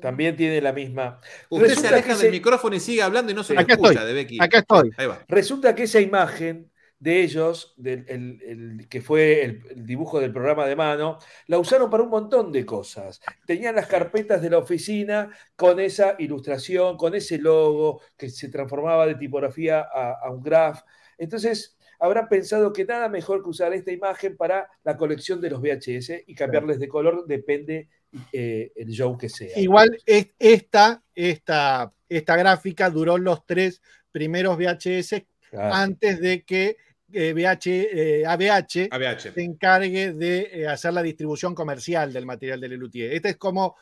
[0.00, 1.20] También tiene la misma.
[1.50, 3.74] Usted Resulta se aleja del se- micrófono y sigue hablando y no se lo Acá
[3.74, 4.38] escucha estoy, de Becky.
[4.40, 4.90] Acá estoy.
[4.96, 5.24] Ahí va.
[5.28, 10.32] Resulta que esa imagen de ellos, del, el- el- que fue el, el dibujo del
[10.32, 11.18] programa de mano,
[11.48, 13.20] la usaron para un montón de cosas.
[13.46, 19.06] Tenían las carpetas de la oficina con esa ilustración, con ese logo que se transformaba
[19.06, 20.80] de tipografía a, a un graph.
[21.18, 25.60] Entonces, habrán pensado que nada mejor que usar esta imagen para la colección de los
[25.60, 27.88] VHS y cambiarles de color, depende
[28.32, 29.58] eh, el show que sea.
[29.58, 35.74] Igual es- esta, esta, esta gráfica duró los tres primeros VHS Claro.
[35.74, 36.76] antes de que
[37.12, 39.32] eh, VH, eh, ABH ABH.
[39.34, 43.12] se encargue de eh, hacer la distribución comercial del material de Lelutier.
[43.12, 43.76] Esta es como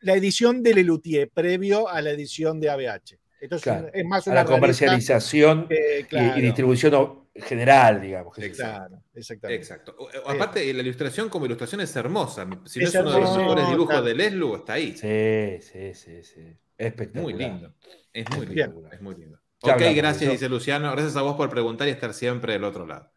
[0.00, 3.18] la edición de Lelutier previo a la edición de ABH.
[3.40, 3.86] Esto es, Claro.
[3.86, 8.34] un- es más a una la comercialización que, y- claro, y, distribución general, digamos.
[8.34, 8.50] que.
[8.50, 9.60] Claro, exactamente.
[9.62, 9.94] Exacto.
[9.98, 12.46] O- o- Aparte, la ilustración como ilustración es hermosa.
[12.66, 14.96] Si no Es es uno de los mejores dibujos de Leslu, está ahí.
[14.96, 16.56] Sí, sí, sí, sí.
[16.76, 17.22] Espectacular.
[17.22, 17.74] Muy lindo.
[18.12, 18.88] Es muy lindo.
[18.92, 19.38] Es muy lindo.
[19.62, 20.90] Ya ok, hablamos gracias, dice Luciano.
[20.92, 23.10] Gracias a vos por preguntar y estar siempre del otro lado.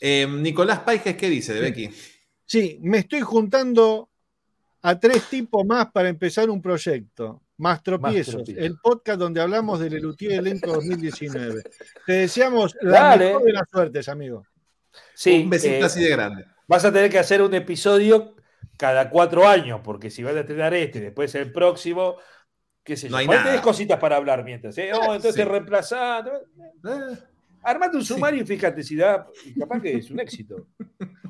[0.00, 1.90] Eh, Nicolás Paiges, ¿qué dice de Becky?
[2.44, 4.10] Sí, me estoy juntando
[4.82, 7.42] a tres tipos más para empezar un proyecto.
[7.58, 8.62] Más tropiezos, tropiezos.
[8.64, 11.62] el podcast donde hablamos del Elutier Elenco 2019.
[12.06, 13.26] Te deseamos la Dale.
[13.26, 14.44] mejor de las suertes, amigo.
[15.14, 16.44] Sí, Un besito eh, así de grande.
[16.68, 18.34] vas a tener que hacer un episodio
[18.76, 22.16] cada cuatro años, porque si vas a tener este, después el próximo,
[22.84, 23.12] qué sé yo.
[23.12, 23.44] No hay nada.
[23.44, 24.90] tenés cositas para hablar mientras, ¿eh?
[24.92, 25.44] No, entonces Sí.
[25.44, 26.30] reemplazar.
[26.84, 27.16] Eh,
[27.62, 29.26] Armate un sumario y fíjate si da,
[29.58, 30.68] capaz que es un éxito.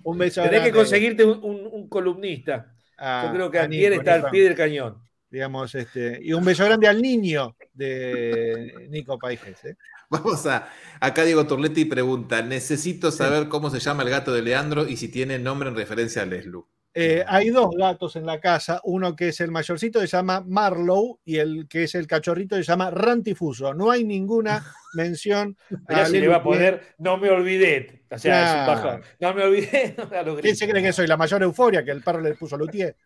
[0.03, 2.74] Un beso Tenés que conseguirte un, un- un columnista.
[2.99, 4.99] a- Yo creo que a Antier Nico, está al pie del cañón.
[5.31, 9.64] Digamos, este, y un beso grande al niño de Nico Paiges.
[9.64, 9.77] ¿eh?
[10.11, 10.68] Vamos a.
[11.01, 15.09] Acá Diego Turletti pregunta: Necesito saber cómo se llama el gato de Leandro y si
[15.09, 16.68] tiene nombre en referencia a Leslu.
[16.99, 21.20] Eh, hay dos gatos en la casa, uno que es el mayorcito se llama Marlow
[21.27, 23.74] y el que es el cachorrito se llama Rantifuso.
[23.74, 24.64] No hay ninguna
[24.95, 28.05] mención Mirá a si le va a poner, no me olvidé.
[28.11, 29.03] O sea, es un.
[29.20, 29.95] No me olvidé.
[29.99, 31.07] a ¿Quién se cree que soy?
[31.07, 32.97] La mayor euforia que el perro le puso Lutier.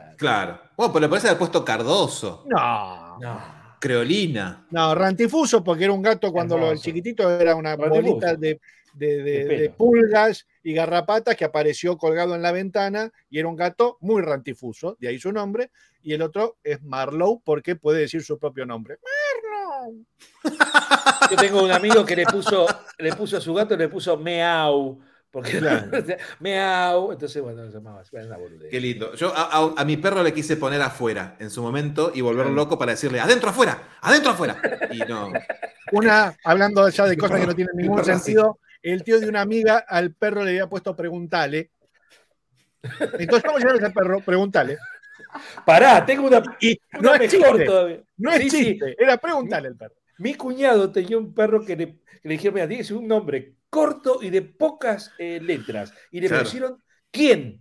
[0.00, 0.16] Claro.
[0.16, 0.60] Claro.
[0.76, 3.18] Bueno, pero le parece haber puesto Cardoso, No.
[3.20, 3.64] No.
[3.80, 4.66] Creolina.
[4.70, 8.00] No, Rantifuso, porque era un gato cuando lo, el chiquitito era una Rantifuso.
[8.02, 8.58] bolita de,
[8.94, 9.60] de- de- De pelo.
[9.60, 14.22] de pulgas y garrapatas que apareció colgado en la ventana y era un gato muy
[14.22, 15.70] rantifuso, de ahí su nombre.
[16.02, 18.96] Y el otro es Marlow, porque puede decir su propio nombre.
[19.02, 20.04] Marlow.
[21.30, 22.66] Yo tengo un amigo que le puso,
[22.98, 24.98] le puso a su gato, le puso meau.
[25.34, 25.90] Porque Claro.
[26.38, 27.10] meau.
[27.10, 28.02] Entonces, bueno, se llamaba.
[28.12, 28.70] Era una boludez.
[28.70, 29.14] Qué lindo.
[29.14, 32.52] Yo a, a- a mi perro le quise poner afuera en su momento y volverlo
[32.52, 34.56] loco para decirle: adentro, afuera, adentro, afuera.
[34.92, 35.32] Y no.
[35.90, 39.84] Una, hablando ya de cosas que no tienen ningún sentido, el tío de una amiga
[39.88, 41.72] al perro le había puesto preguntale.
[43.18, 44.20] Entonces, ¿cómo llama ese perro?
[44.20, 44.78] Preguntale.
[45.66, 48.00] Pará, tengo una, Y una no es chiste, todavía.
[48.18, 48.64] no es Sí, sí.
[48.66, 49.94] chiste, era preguntale al perro.
[50.18, 54.20] Mi cuñado tenía un perro que le, que le dijeron, mira, ser un nombre corto
[54.22, 55.92] y de pocas eh, letras.
[56.10, 56.44] Y le Claro.
[56.44, 57.60] pusieron ¿quién?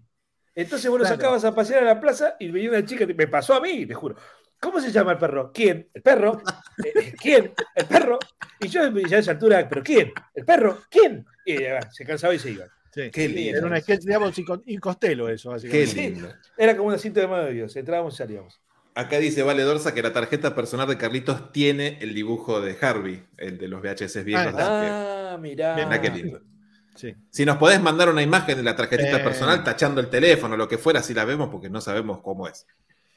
[0.55, 1.15] Entonces vos lo Claro.
[1.17, 3.93] sacabas a pasear a la plaza y venía una chica, me pasó a mí, te
[3.93, 4.15] juro.
[4.59, 5.51] ¿Cómo se llama el perro?
[5.53, 5.89] ¿Quién?
[5.93, 6.41] ¿El perro?
[6.83, 7.53] Eh, ¿Quién?
[7.75, 8.19] ¿El perro?
[8.61, 10.13] Y yo ya a esa altura, ¿pero quién?
[10.33, 10.83] ¿El perro?
[10.89, 11.25] ¿Quién?
[11.45, 12.65] Y eh, se cansaba y se iba.
[12.93, 13.09] Sí.
[13.11, 13.57] Qué lindo.
[13.57, 15.95] Era una sketch de Abbott y Co- y Costello eso, Qué básicamente.
[16.01, 16.29] lindo.
[16.55, 17.75] Era como una cinta de mano de Dios.
[17.75, 18.61] Entrábamos y salíamos.
[18.95, 23.23] Acá dice Vale Dorsa que la tarjeta personal de Carlitos tiene el dibujo de Harvey,
[23.37, 24.53] el de los VHS viejos.
[24.57, 25.75] Ah, mirá.
[25.75, 26.41] Mirá qué lindo.
[26.95, 27.15] Sí.
[27.31, 29.23] Si nos podés mandar una imagen de la tarjetita Eh.
[29.23, 32.67] personal tachando el teléfono, lo que fuera, si la vemos, porque no sabemos cómo es.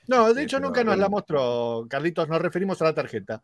[0.08, 3.42] No, de Sí, hecho pero nunca nos la mostró, Carlitos, nos referimos a la tarjeta.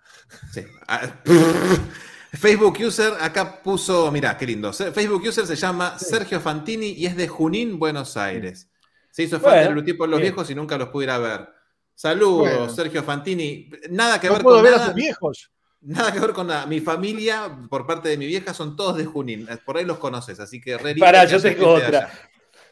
[0.52, 0.64] Sí.
[0.88, 1.02] Ah,
[2.32, 4.72] Facebook user acá puso, mirá, qué lindo.
[4.72, 8.70] Facebook user se llama Sergio Fantini y es de Junín, Buenos Aires.
[9.10, 10.32] Se hizo fan Bueno, del tipo de los bien.
[10.32, 11.46] viejos y nunca los pudiera ver.
[11.94, 12.68] Saludos, Bueno.
[12.68, 13.68] Sergio Fantini.
[13.90, 14.86] Nada que No ver puedo con ver a nada.
[14.88, 15.50] sus viejos.
[15.82, 16.66] Nada que ver con nada.
[16.66, 19.48] Mi familia, por parte de mi vieja, son todos de Junín.
[19.64, 22.10] Por ahí los conoces, así que re Pará, yo tengo otra.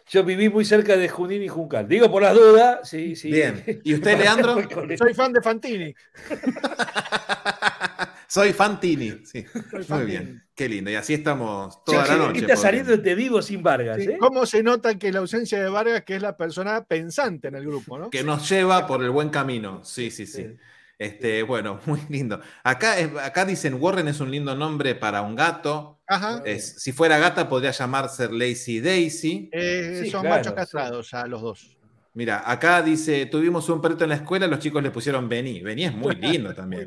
[0.09, 1.87] Yo viví muy cerca de Junín y Juncal.
[1.87, 3.31] Digo por las dudas, sí, sí.
[3.31, 3.81] Bien.
[3.85, 4.57] ¿Y usted, Leandro?
[4.99, 5.95] Soy fan de Fantini.
[8.31, 9.23] Soy Fantini.
[9.25, 9.45] Sí.
[9.89, 10.45] Muy bien.
[10.55, 10.89] Qué lindo.
[10.91, 12.33] Y así estamos toda la che, noche.
[12.35, 13.97] ¿Qué está saliendo de vivo sin Vargas?
[13.97, 14.19] Sí, eh?
[14.21, 17.67] ¿Cómo se nota que la ausencia de Vargas, que es la persona pensante en el
[17.67, 18.09] grupo, ¿no?
[18.11, 19.85] Que nos lleva por el buen camino.
[19.85, 20.43] Sí, sí, sí.
[20.45, 20.57] Sí.
[20.97, 22.41] Este, bueno, muy lindo.
[22.63, 25.99] Acá, es- acá dicen Warren es un lindo nombre para un gato.
[26.07, 26.41] Ajá.
[26.45, 29.51] Es- si fuera gata, podría llamarse Lazy Daisy.
[29.53, 31.77] Eh, Sí, son claro, machos castrados a los dos.
[32.21, 35.63] Mira, acá dice, tuvimos un perrito en la escuela, los chicos le pusieron Bení.
[35.63, 36.85] Bení es muy lindo también.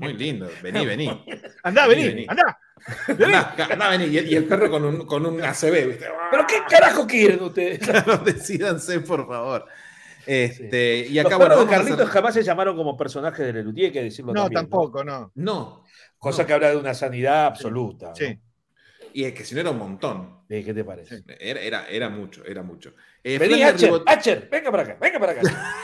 [0.00, 0.50] Muy lindo.
[0.60, 1.08] Vení, vení.
[1.62, 2.26] Andá, Vení, vení, vení.
[2.28, 2.58] andá.
[3.06, 4.06] Andá, andá, vení.
[4.06, 6.06] Y el, y el perro con un, con un ACB, ¿viste?
[6.32, 7.78] ¿Pero qué carajo quieren ustedes?
[7.78, 9.66] Claro, Decídanse, por favor.
[10.26, 13.86] Este, y Los acá, perros bueno, Carlitos hacer- jamás se llamaron como personajes de Lelutier,
[13.86, 15.30] hay que decirlo No, también, tampoco, no.
[15.36, 15.84] No.
[16.18, 16.46] Cosa no.
[16.48, 18.08] que habla de una sanidad absoluta.
[18.08, 18.14] ¿no?
[19.14, 20.40] Y es que si no era un montón.
[20.48, 21.22] ¿Qué te parece?
[21.38, 22.94] Era, era, era mucho, era mucho.
[23.22, 25.42] Eh, Vení, Acher, Ribot- Acher, venga para acá, venga para acá.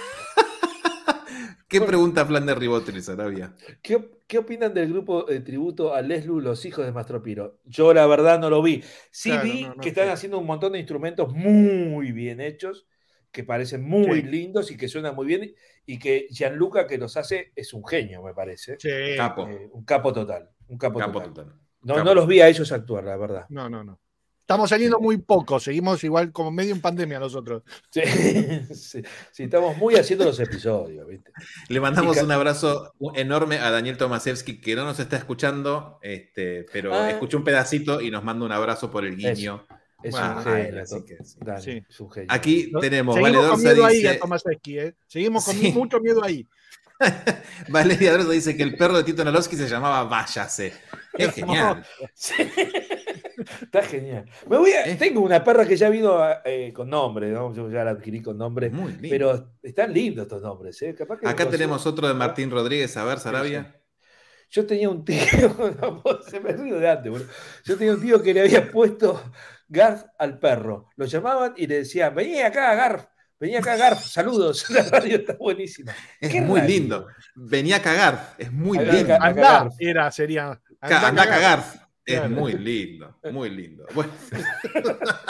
[1.69, 3.55] ¿Qué pregunta Flan de Ribotril, Sarabia?
[3.81, 7.61] ¿Qué, qué opinan del grupo de tributo a Leslu, los hijos de Mastropiro?
[7.65, 8.83] Yo la verdad no lo vi.
[9.13, 12.89] Sí Claro, vi no, no que están haciendo un montón de instrumentos muy bien hechos,
[13.31, 14.27] que parecen muy Sí.
[14.27, 15.55] lindos y que suenan muy bien,
[15.87, 18.77] y que Gianluca que los hace es un genio, me parece.
[18.81, 18.89] Sí.
[19.17, 19.47] Capo.
[19.47, 20.51] Eh, un capo total.
[20.67, 21.55] Un capo, total.
[21.83, 23.47] No, no los vi a ellos actuar, la verdad.
[23.49, 23.99] No, no, no.
[24.41, 27.63] Estamos saliendo muy poco, seguimos igual como medio en pandemia nosotros.
[27.91, 28.01] Sí,
[28.75, 31.31] sí, sí, estamos muy haciendo los episodios, ¿viste?
[31.69, 36.67] Le mandamos Y un abrazo enorme a Daniel Tomasevsky, que no nos está escuchando, este,
[36.73, 37.11] pero Ah.
[37.13, 39.67] escuchó un pedacito y nos manda un abrazo por el guiño.
[40.03, 40.83] Es Ah, un genio.
[40.83, 41.37] así que sí.
[41.41, 41.83] Dani, Sí.
[41.89, 42.25] es.
[42.29, 42.81] Aquí ¿no?
[42.81, 44.95] tenemos, Seguimos con miedo ahí a Tomasewski, ¿eh?
[45.07, 45.71] Seguimos con Sí.
[45.73, 46.49] mucho miedo ahí.
[47.69, 50.73] Valeria Dorsa dice que el perro de Tito Nalowski se llamaba Váyase.
[51.15, 51.85] Es genial.
[53.63, 54.27] Está genial.
[54.49, 57.55] Me voy a- Es- Tengo una perra que ya vino eh, con nombre, ¿no?
[57.55, 58.71] Yo ya la adquirí con nombre.
[58.71, 59.09] Muy lindo.
[59.11, 60.95] Pero están lindos estos nombres, ¿eh?
[60.95, 62.97] Capaz que Acá no tenemos otro de Martín Rodríguez.
[62.97, 63.77] A ver, Sarabia.
[64.53, 65.21] Yo tenía un tío,
[65.81, 67.29] no, se me río de antes, boludo.
[67.65, 69.23] Yo tenía un tío que le había puesto
[69.69, 70.89] Garf al perro.
[70.97, 73.05] Lo llamaban y le decían, vení acá, Garf,
[73.41, 74.69] vení acá, Garf, saludos.
[74.71, 75.93] La radio está buenísima.
[76.21, 76.75] Es Qué muy radio.
[76.75, 77.07] lindo.
[77.35, 78.35] Venía a cagar.
[78.39, 79.15] Es muy lindo.
[79.15, 79.69] Andá, cagar.
[79.79, 80.61] era, sería.
[80.81, 81.90] Anda a cagar.
[82.15, 82.35] Es Claro.
[82.35, 83.17] muy lindo.
[83.31, 83.87] Muy lindo.
[83.95, 84.11] Bueno,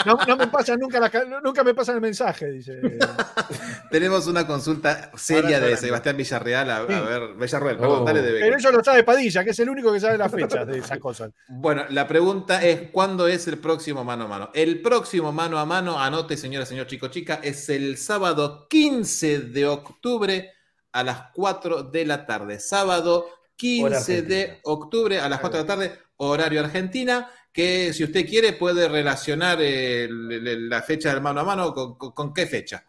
[0.06, 2.80] No, no me pasa nunca, la ca- nunca me pasan el mensaje, dice.
[3.90, 5.76] tenemos una consulta seria Ahora, de.
[5.76, 6.70] Sebastián Villarreal.
[6.70, 8.04] A, ver, Villarreal, perdón, Oh.
[8.04, 10.66] dale de Pero eso lo sabe Padilla, que es el único que sabe las fechas
[10.66, 11.30] de esas cosas.
[11.48, 14.50] Bueno, la pregunta es: ¿cuándo es el próximo mano a mano?
[14.54, 19.66] El próximo mano a mano, anote, señora, señor chico, chica, es el sábado 15 de
[19.66, 20.52] octubre
[20.92, 22.58] a las 4 de la tarde.
[22.60, 23.26] Sábado
[23.56, 25.98] 15 de octubre a las 4 de la tarde,
[26.28, 27.28] horario Argentina.
[27.52, 31.96] Que si usted quiere puede relacionar el- el- la fecha del mano a mano con,
[31.98, 32.84] con- con qué fecha.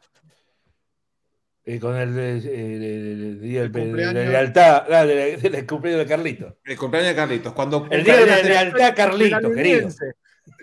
[1.64, 4.14] Eh, con el, día de cumpleaños.
[4.16, 6.58] la lealtad, ah, de del cumpleaños de Carlito.
[6.64, 7.54] El cumpleaños de Carlitos.
[7.54, 9.90] Cuando El día de la lealtad, Carlito, querido.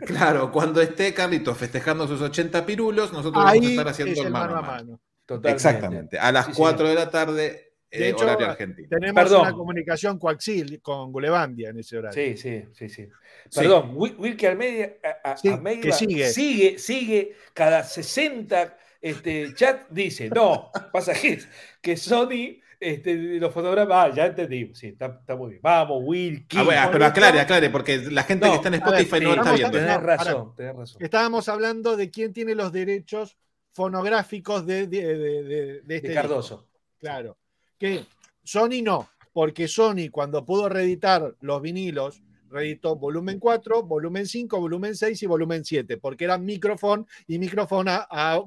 [0.06, 4.26] Claro, cuando esté Carlitos festejando sus 80 pirulos, nosotros vamos a estar es haciendo el
[4.26, 5.00] el mano a mano.
[5.24, 5.50] Totalmente.
[5.56, 6.18] Exactamente.
[6.18, 6.98] A las Sí, 4 señor.
[6.98, 8.88] de la tarde, De hecho, horario argentino.
[8.88, 9.40] Tenemos Perdón.
[9.42, 12.12] una comunicación coaxil con Gulevandia en ese horario.
[12.22, 13.08] Sí, sí, sí, sí.
[13.48, 13.60] Sí.
[13.60, 14.90] Perdón, Wil- Wilke Almeida,
[15.24, 16.28] a- a- Sí, Almeida que sigue.
[16.28, 21.38] sigue, sigue, cada 60 este, chat dice, no, pasa que,
[21.80, 25.60] que Sony, este, los fotogramas, ah, ya entendí, sí, está, está muy bien.
[25.62, 26.58] Vamos, Wilkie.
[26.58, 29.24] Ah, bueno, pero aclare, aclare, porque la gente No, que está en a ver, Spotify
[29.24, 29.78] no sí, está viendo.
[29.78, 31.02] Tenés No, razón, tenés razón.
[31.02, 33.36] Estábamos hablando de quién tiene los derechos
[33.72, 36.56] fonográficos de, de- de- de- de este De Cardoso.
[36.56, 36.68] disco.
[36.98, 37.38] Claro.
[37.78, 38.04] Que
[38.42, 44.96] Sony no, porque Sony cuando pudo reeditar los vinilos, reeditó volumen 4, volumen 5, volumen
[44.96, 47.92] 6 y volumen 7, porque era micrófono y micrófono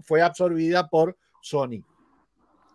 [0.03, 1.83] fue absorbida por Sony.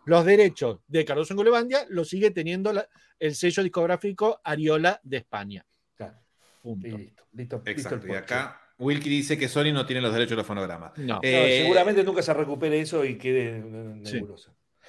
[0.04, 2.88] Los derechos de Cardoso en Gulevandia los sigue teniendo la-
[3.18, 5.66] el sello discográfico Ariola de España.
[5.96, 6.18] Claro.
[6.62, 6.86] Punto.
[6.86, 8.06] Y listo, listo, Exacto.
[8.06, 10.92] Y acá Wilkie dice que Sony no tiene los derechos de los fonogramas.
[10.98, 11.14] No.
[11.14, 13.62] No, Eh, seguramente nunca se recupere eso y quede
[14.04, 14.20] Sí.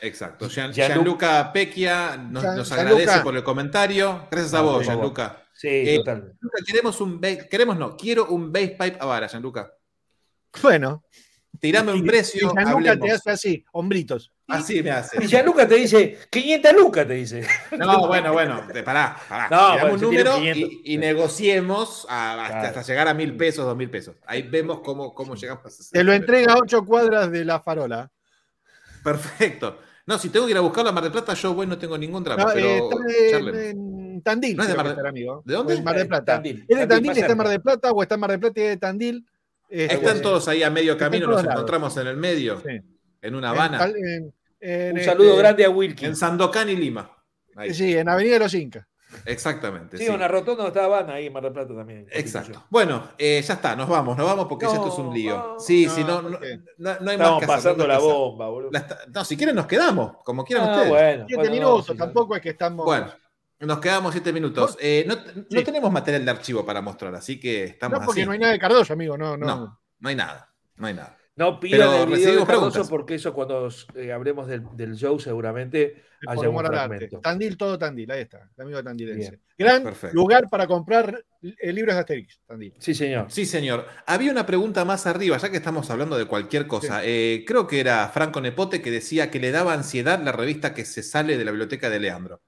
[0.02, 0.48] Exacto.
[0.50, 2.92] Gian- Gianlu- Gianluca Pecchia nos, Gian- nos Gianluca.
[3.02, 4.28] agradece por el comentario.
[4.30, 4.86] Gracias a No, vos.
[4.86, 5.44] Gianluca.
[5.54, 6.38] Sí, Eh, totalmente.
[6.40, 9.72] Gianluca, Queremos un ba- queremos no, quiero un bass pipe a vara, Gianluca.
[10.62, 11.04] Bueno,
[11.60, 14.32] Tirame un y precio, Gianluca te hace así, hombritos.
[14.48, 15.24] Así me hace.
[15.24, 17.48] Y Gianluca te dice, 500 lucas te dice.
[17.80, 19.48] No, bueno, bueno, te- pará, pará.
[19.50, 20.70] No, bueno, un número 500.
[20.84, 22.68] y, y negociemos a- hasta, Claro.
[22.68, 24.16] hasta llegar a mil pesos, dos mil pesos.
[24.28, 27.60] Ahí vemos cómo, cómo llegamos a ese Te lo entrega a ocho cuadras de la
[27.60, 28.12] farola.
[29.04, 29.80] Perfecto.
[30.08, 31.98] No, si tengo que ir a buscarlo a Mar del Plata, yo voy, no tengo
[31.98, 32.80] ningún drama, No, pero eh,
[33.30, 33.38] está
[33.70, 34.56] en, Tandil.
[34.58, 35.44] No es de Mar que de- estará, amigo.
[35.46, 35.74] ¿De dónde?
[35.76, 36.34] En Mar del Plata.
[36.36, 36.66] Tandil.
[36.68, 37.12] ¿Es de Tandil, Tandil?
[37.22, 39.26] ¿Está en Mar del Plata o está en Mar del Plata y es de Tandil?
[39.70, 41.52] Este, Están todos ahí a medio camino, nos lados.
[41.54, 42.80] encontramos en el medio, Sí.
[43.22, 46.06] en una Habana, Tal- en- en, Un este, saludo grande a Wilkie.
[46.06, 47.12] en Sandokan y Lima.
[47.56, 47.74] Ahí.
[47.74, 48.88] Sí, en Avenida de los Incas.
[49.26, 49.98] Exactamente.
[49.98, 50.10] Sí, sí.
[50.10, 52.08] una rotonda donde estaba Habana ahí en Mar del Plata también.
[52.12, 52.66] Exacto.
[52.70, 55.38] Bueno, eh, ya está, nos vamos, nos vamos porque No, ya esto es un lío.
[55.38, 58.72] no, sí, no, sí, no, ¿por no, hay Estamos más hacer, pasando la bomba, boludo.
[58.72, 60.90] La está- No, si quieren nos quedamos, como quieran Ah, ustedes.
[60.90, 62.86] bueno, Siete bueno, no, minutos, sí, tampoco es que estamos.
[62.86, 63.08] Bueno,
[63.60, 64.78] nos quedamos siete minutos.
[64.80, 65.64] Eh, no, no Sí.
[65.64, 68.26] tenemos material de archivo para mostrar, así que estamos no, porque así.
[68.26, 69.18] no hay nada de Cardoso, amigo.
[69.18, 69.46] No, no.
[69.46, 71.18] No, no hay nada, no hay nada.
[71.38, 76.04] No Pero el video de Cardoso porque eso cuando eh, hablemos del, del show seguramente
[76.28, 77.20] haya un fragmento.
[77.20, 79.30] Tandil, todo Tandil, ahí está, el amigo tandilense.
[79.30, 79.42] Bien.
[79.56, 80.16] Gran Perfecto.
[80.16, 82.74] lugar para comprar eh, libros de Asterix, Tandil.
[82.80, 83.28] Sí, señor.
[83.30, 83.86] Sí, señor.
[84.08, 87.02] Había una pregunta más arriba, ya que estamos hablando de cualquier cosa.
[87.04, 90.86] Eh, creo que era Franco Nepote que decía que le daba ansiedad la revista que
[90.86, 92.42] se sale de la biblioteca de Leandro.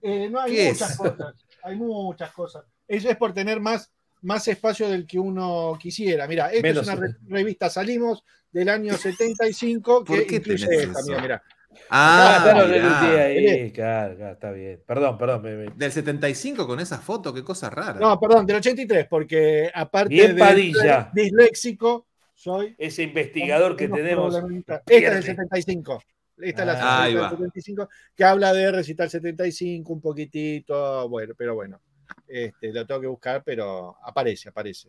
[0.00, 0.96] Eh, no hay ¿Qué muchas es?
[0.96, 2.64] cosas, hay muchas cosas.
[2.88, 3.92] Eso es por tener más,
[4.22, 6.26] más espacio del que uno quisiera.
[6.26, 6.86] Mira, esta Menos.
[6.88, 11.08] es una re- revista Salimos del año 75 ¿Por que qué incluye tenés esta, eso?
[11.10, 11.42] mira, mira.
[11.88, 13.00] Ah, Ah, está lo mirá.
[13.00, 13.22] del día
[13.54, 13.72] ahí.
[13.72, 14.82] Claro, claro, está bien.
[14.86, 15.42] Perdón, perdón.
[15.42, 17.98] me- me- Del 75 con esa foto, qué cosa rara.
[17.98, 21.10] No, perdón, del 83, porque aparte Bien de Padilla.
[21.14, 24.34] disléxico, soy Ese investigador que tenemos.
[24.34, 25.22] Esta es del pierde.
[25.22, 26.02] 75.
[26.38, 27.28] Esta es Ah, la ahí 70 va.
[27.30, 31.80] del 75, que habla de recital 75, un poquitito, bueno, pero bueno.
[32.26, 34.88] Este, lo tengo que buscar, pero aparece, aparece.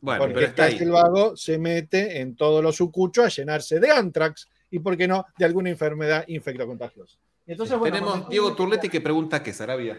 [0.00, 0.72] bueno, porque pero está ahí.
[0.72, 5.24] Castelvago se mete en todos los sucuchos a llenarse de antrax y, ¿por qué no?,
[5.38, 7.18] de alguna enfermedad infectocontagiosa.
[7.46, 9.96] Entonces, bueno, Tenemos Diego Turletti que pregunta qué, Sarabia.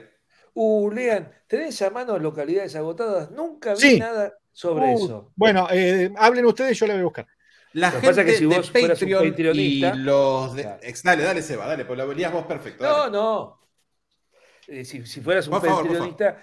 [0.54, 3.32] Uh, Lean, ¿tenés a mano localidades agotadas?
[3.32, 4.00] Nunca vi Sí.
[4.00, 5.32] nada sobre Uh, eso.
[5.36, 7.28] Bueno, eh, hablen ustedes, yo le voy a buscar.
[7.74, 10.62] La Lo gente que si de vos Patreon y los de...
[10.64, 10.82] Claro.
[11.04, 12.84] Dale, dale, Seba, dale, pues lo verías vos perfecto.
[12.84, 13.60] No, no.
[14.68, 16.38] Eh, si, si fueras un Por favor, por periodista,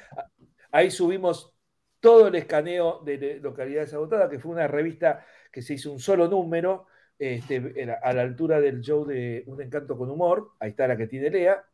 [0.70, 1.55] ahí subimos
[2.01, 6.29] todo el escaneo de localidades agotadas, que fue una revista que se hizo un solo
[6.29, 6.87] número,
[7.18, 10.97] este, era a la altura del show de Un Encanto con Humor, ahí está la
[10.97, 11.64] que tiene Lea.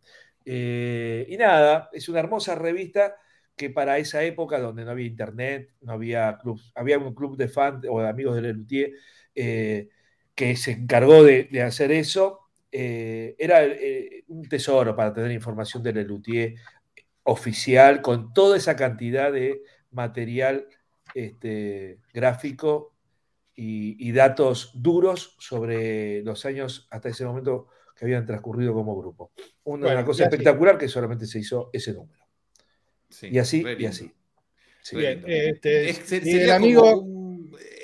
[0.44, 3.16] Eh, y nada, es una hermosa revista
[3.56, 7.48] que para esa época donde no había internet, no había clubs, había un club de
[7.48, 8.92] fans o de amigos de Lelutier
[9.34, 9.88] eh,
[10.34, 12.39] que se encargó de, de hacer eso,
[12.72, 16.54] eh, era eh, un tesoro para tener información de Lelutier
[17.24, 20.66] oficial con toda esa cantidad de material
[21.14, 22.94] este, gráfico
[23.54, 27.66] y, y datos duros sobre los años hasta ese momento
[27.96, 29.32] que habían transcurrido como grupo.
[29.64, 30.34] Una Bueno, cosa así.
[30.34, 32.24] espectacular que solamente se hizo ese número.
[33.08, 34.12] Sí, Y así, y así.
[34.82, 34.96] Sí.
[34.96, 37.19] Bien, este, Es- sería el como amigo, un-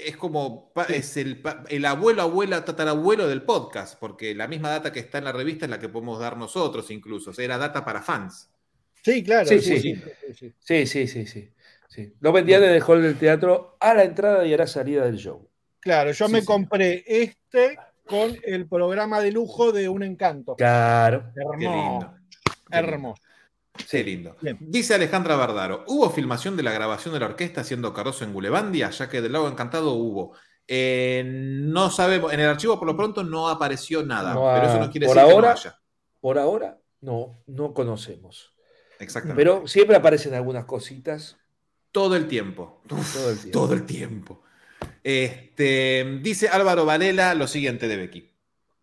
[0.07, 5.01] es como es el, el abuelo, abuela, tatarabuelo del podcast, porque la misma data que
[5.01, 7.31] está en la revista es la que podemos dar nosotros incluso.
[7.31, 8.51] O sea, era data para fans.
[9.03, 9.47] sí, claro.
[9.47, 9.95] Sí, sí, sí.
[9.95, 10.55] sí, sí, sí.
[10.59, 11.53] Sí, sí, sí, sí.
[11.89, 12.15] sí.
[12.21, 15.17] Lo vendían en el hall del teatro a la entrada y a la salida del
[15.17, 15.49] show.
[15.81, 16.47] Claro, yo Sí, me sí.
[16.47, 20.55] compré este con el programa de lujo de Un Encanto.
[20.57, 21.33] Claro.
[21.37, 21.59] Hermoso.
[21.59, 22.15] Qué lindo.
[22.71, 23.23] Hermoso.
[23.91, 24.37] Qué lindo.
[24.41, 24.57] Bien.
[24.61, 28.91] Dice Alejandra Bardaro, ¿hubo filmación de la grabación de la orquesta haciendo Caroso en Gulebandia?
[28.91, 30.35] Ya que del lago encantado hubo.
[30.69, 34.79] Eh, no sabemos, en el archivo por lo pronto no apareció nada, No pero eso
[34.81, 35.81] no quiere por decir ahora- que no haya.
[36.21, 38.53] Por ahora, no, no conocemos.
[38.99, 39.39] Exactamente.
[39.41, 41.37] Pero siempre aparecen algunas cositas
[41.93, 42.81] todo el tiempo.
[42.91, 43.59] Uf, todo el tiempo.
[43.61, 44.43] todo el tiempo.
[45.05, 48.31] Este, dice Álvaro Varela lo siguiente de Becky.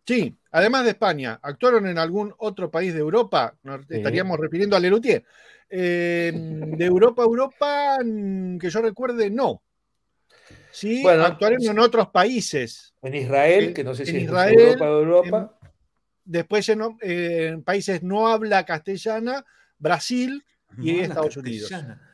[0.08, 3.58] Sí, además de España, ¿actuaron en algún otro país de Europa?
[3.64, 3.95] Nos Sí.
[3.95, 5.26] estaríamos refiriendo a Lelutier.
[5.70, 9.62] Eh, de Europa a Europa, mm, que yo recuerde, no.
[10.72, 12.93] Sí, Bueno, actuaron en otros países.
[13.01, 15.60] En Israel, En- que no sé si en es Israel, Europa o Europa.
[16.26, 19.43] Después en, en países no habla castellana,
[19.78, 20.43] Brasil
[20.80, 21.70] y No habla Estados Unidos.
[21.70, 22.10] castellana.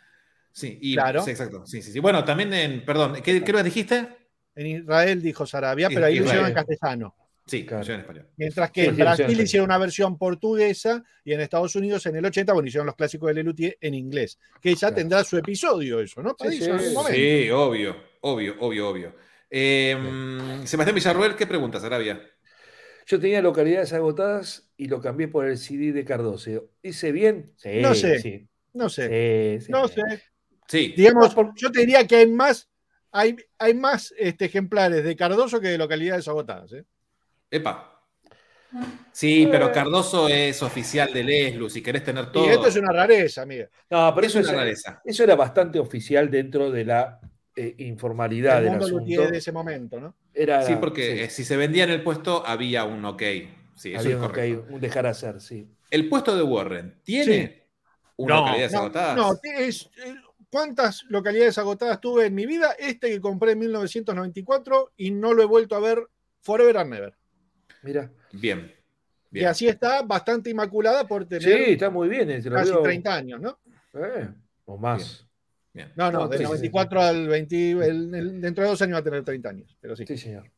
[0.52, 1.22] Sí, y, Claro.
[1.24, 1.66] sí, exacto.
[1.68, 2.00] Sí, sí, sí.
[2.00, 4.08] Bueno, también en, perdón, ¿qué, qué hora dijiste?
[4.56, 6.28] En Israel dijo Sarabia, pero ahí lo Israel.
[6.28, 7.16] hicieron en castellano.
[7.50, 7.84] Sí, Claro.
[7.84, 8.28] yo en español.
[8.38, 9.42] Mientras que Sí, en sí, Brasil sí, sí.
[9.42, 13.28] hicieron una versión portuguesa y en Estados Unidos en el 80, bueno, hicieron los clásicos
[13.28, 14.38] de Lelutier en inglés.
[14.62, 14.96] Que ya Claro.
[14.96, 16.32] tendrá su episodio eso, ¿no?
[16.32, 19.16] Sí, Padilla, sí, obvio, obvio, obvio, obvio.
[19.50, 19.98] Eh,
[20.66, 22.22] Sebastián Villarroel, ¿qué preguntas, Arabia?
[23.08, 26.70] Yo tenía localidades agotadas y lo cambié por el CD de Cardoso.
[26.84, 27.54] ¿Hice bien?
[27.58, 28.20] Sí, No sé.
[28.20, 29.72] sí, No sé, sí, sí.
[29.72, 30.02] no sé.
[30.68, 32.70] Sí, Digamos, yo te diría que hay más,
[33.12, 36.72] hay, hay más este, ejemplares de Cardoso que de localidades agotadas.
[36.74, 36.86] ¿eh?
[37.52, 37.86] Epa.
[39.12, 42.46] Sí, pero Cardoso es oficial del ESLU, si querés tener todo.
[42.46, 43.68] Y esto es una rareza, amiga.
[43.90, 45.02] No, pero es eso, una es- rareza.
[45.04, 47.20] eso era bastante oficial dentro de la
[47.56, 49.04] eh, informalidad El del mundo asunto.
[49.04, 50.16] Luthier de ese momento, ¿no?
[50.34, 53.22] Era, Sí, porque sí, eh, si se vendía en el puesto había un ok.
[53.76, 54.62] Sí, eso había es un, correcto.
[54.62, 55.68] ok, un dejar hacer, sí.
[55.90, 57.68] El puesto de Warren, ¿tiene
[58.16, 59.18] una No, localidades no, agotadas?
[59.18, 60.16] no, es- eh,
[60.52, 62.72] ¿Cuántas localidades agotadas tuve en mi vida?
[62.80, 66.08] Este que compré en 1994 y no lo he vuelto a ver
[66.42, 67.19] forever and never.
[67.84, 68.10] Mira.
[68.32, 68.74] Bien.
[69.32, 69.48] Y bien.
[69.48, 72.30] así está bastante inmaculada por tener Sí, está muy bien.
[72.32, 73.60] eh, casi veo- 30 años, ¿no?
[73.94, 74.28] eh,
[74.66, 75.26] o más.
[75.74, 75.92] bien.
[75.96, 78.96] No, no, No, del sí, sí, 94 al 20, el- el- dentro de dos años
[78.96, 80.04] va a tener 30 años, pero sí.
[80.08, 80.50] Sí, señor.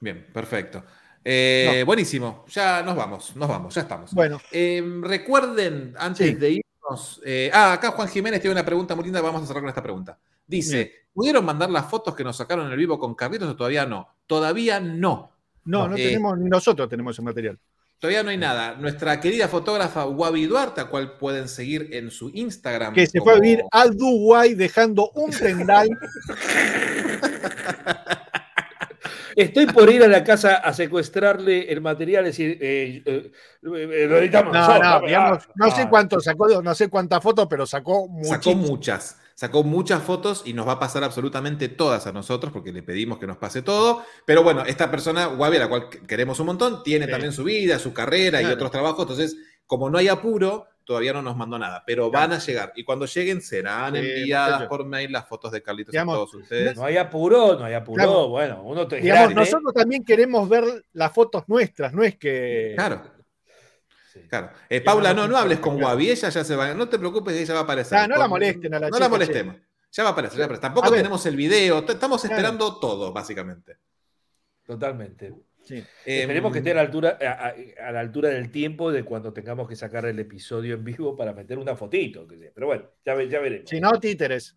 [0.00, 0.84] Bien, perfecto.
[1.24, 4.12] Eh, Buenísimo, ya nos vamos, nos vamos, ya estamos.
[4.12, 6.34] Bueno, Eh, recuerden, antes Sí.
[6.34, 7.20] de irnos.
[7.24, 9.20] eh, ah, acá Juan Jiménez tiene una pregunta muy linda.
[9.20, 10.18] Vamos a cerrar con esta pregunta.
[10.46, 11.06] Dice.
[11.12, 14.06] ¿Pudieron mandar las fotos que nos sacaron en el vivo con Carlitos o todavía no?
[14.26, 15.32] Todavía no.
[15.66, 17.58] No, no Eh, tenemos, ni nosotros tenemos ese material.
[17.98, 18.74] Todavía no hay nada.
[18.74, 22.92] Nuestra querida fotógrafa Wabi Duarte, a cual pueden seguir en su Instagram.
[22.94, 25.88] Que se como- fue a vivir a Dubái dejando un tendal.
[29.36, 34.06] Estoy por ir a la casa a secuestrarle el material, es decir, eh, eh, eh,
[34.08, 35.00] lo editamos No, no, ¿verdad?
[35.06, 38.66] digamos, no sé Ah, cuánto sacó, no sé cuántas fotos, pero sacó Sacó muchísimas.
[38.70, 42.82] muchas, sacó muchas fotos y nos va a pasar absolutamente todas a nosotros porque le
[42.82, 44.02] pedimos que nos pase todo.
[44.24, 47.10] Pero bueno, esta persona, Wabi, a la cual queremos un montón, tiene Sí.
[47.12, 49.02] también su vida, su carrera y otros trabajos.
[49.02, 51.82] Entonces, como no hay apuro, todavía no nos mandó nada.
[51.86, 52.28] Pero Claro.
[52.28, 55.92] van a llegar y cuando lleguen serán Sí, enviadas por mail las fotos de Carlitos
[55.92, 56.74] Digamos, a todos ustedes.
[56.76, 58.02] No hay apuro, no hay apuro.
[58.02, 58.28] Claro.
[58.28, 59.34] Bueno, uno te Digamos, grande.
[59.34, 60.64] nosotros también queremos ver
[60.94, 62.72] las fotos nuestras, no es que.
[62.74, 63.02] Claro,
[64.22, 64.28] Sí.
[64.28, 64.50] claro.
[64.68, 65.82] Eh, Paula, no, no no, hables con.
[65.82, 66.72] Wabi, ella ya se va.
[66.74, 67.98] No te preocupes, ella va a aparecer.
[67.98, 69.56] Ah, no la molesten a la No chica, la molestemos.
[69.92, 70.60] Ya va a aparecer, ya va a aparecer.
[70.62, 70.98] Tampoco A ver.
[71.00, 72.34] tenemos el video, estamos Claro.
[72.36, 73.76] esperando todo, básicamente.
[74.66, 75.32] Totalmente.
[75.64, 75.82] Sí.
[76.04, 77.18] Esperemos Em, que esté a la, altura,
[77.80, 81.32] a, la altura del tiempo de cuando tengamos que sacar el episodio en vivo para
[81.32, 82.26] meter una fotito.
[82.54, 83.68] Pero bueno, ya, ya veremos.
[83.68, 84.56] Si no, títeres.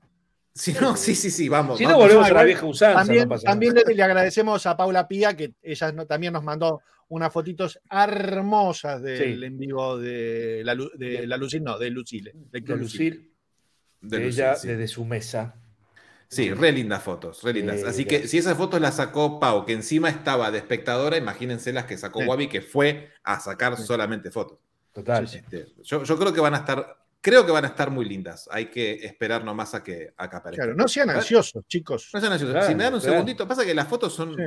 [0.53, 1.77] Si no, sí, sí, sí, vamos.
[1.77, 2.99] si no, volvemos a la vieja usanza.
[2.99, 3.85] También, no pasa también nada.
[3.87, 9.01] le, le agradecemos a Paula Pía, que ella no- también nos mandó unas fotitos hermosas
[9.01, 9.45] del Sí.
[9.45, 12.31] en vivo de la, de la Lucille, no, de Lucille.
[12.33, 13.09] del de Lucille.
[13.09, 13.33] Lucil,
[14.01, 14.67] De de ella sí.
[14.67, 15.55] desde su mesa.
[16.27, 17.79] Sí, re lindas fotos, re lindas.
[17.81, 21.73] Sí, Así que si esas fotos las sacó Pau, que encima estaba de espectadora, imagínense
[21.73, 22.27] las que sacó Sí.
[22.27, 24.59] Wabi, que fue a sacar solamente fotos.
[24.93, 25.23] Total.
[25.23, 28.47] Este, yo, yo creo que van a estar, creo que van a estar muy lindas.
[28.51, 30.67] Hay que esperar nomás a que, a que aparezcan.
[30.67, 32.09] Claro, no sean ansiosos, chicos.
[32.13, 32.53] No sean ansiosos.
[32.53, 33.13] Claro, si me dan un claro.
[33.15, 34.43] segundito, pasa que las fotos son, Sí.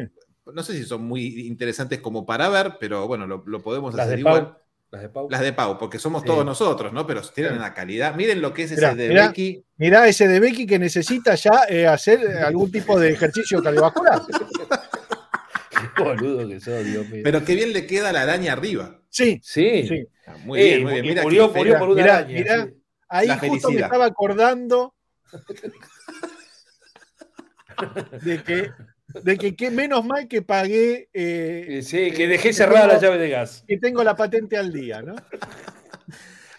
[0.46, 4.06] No sé si son muy interesantes como para ver, pero bueno, lo, lo podemos Las
[4.06, 4.44] hacer de igual.
[4.46, 4.56] Pau.
[4.90, 5.28] Las de Pau.
[5.30, 6.26] Las de Pau, porque somos Sí.
[6.26, 7.06] todos nosotros, ¿no?
[7.06, 8.14] Pero tienen una calidad.
[8.14, 9.28] Miren lo que es ese de mirá.
[9.28, 9.64] Becky.
[9.78, 14.20] Mirá ese de Becky que necesita ya eh, hacer eh, algún tipo de ejercicio cardiovascular.
[15.96, 17.22] Qué boludo que sos, Dios mío.
[17.24, 19.00] Pero qué bien le queda la araña arriba.
[19.08, 19.86] Sí, sí.
[19.88, 20.06] sí.
[20.26, 21.06] Ah, Muy Eh, bien, muy y bien.
[21.06, 22.38] Mira murió, murió por una Mirá, araña.
[22.38, 22.64] mirá.
[22.66, 22.72] sí.
[23.08, 24.94] Ahí La justo me estaba acordando
[28.22, 28.70] de que,
[29.08, 33.18] de que, que menos mal que pagué, eh, Eh, Sí, que dejé cerrada la llave
[33.18, 33.64] de gas.
[33.66, 35.14] que tengo la patente al día, ¿no?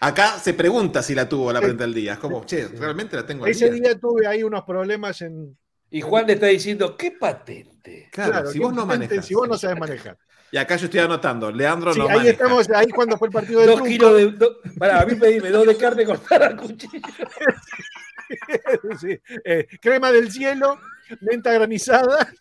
[0.00, 2.12] Acá se pregunta si la tuvo la frente al día.
[2.14, 3.90] Es como, che, realmente la tengo al Ese día.
[3.90, 5.56] día tuve ahí unos problemas en.
[5.90, 8.08] Y Juan le está diciendo, ¿qué patente?
[8.12, 9.06] Claro, si ¿qué vos no patente?
[9.08, 9.26] manejas.
[9.26, 10.18] Si vos no sabes manejar.
[10.52, 12.32] Y acá yo estoy anotando, Leandro Sí, no ahí maneja.
[12.32, 13.90] estamos, ahí cuando fue el partido del Dos truco.
[13.90, 14.30] kilos de.
[14.32, 17.00] do- Pará, a mí pedime dos de carne cortada a cuchillo.
[19.00, 20.78] Sí, eh, crema del cielo,
[21.20, 22.32] menta granizada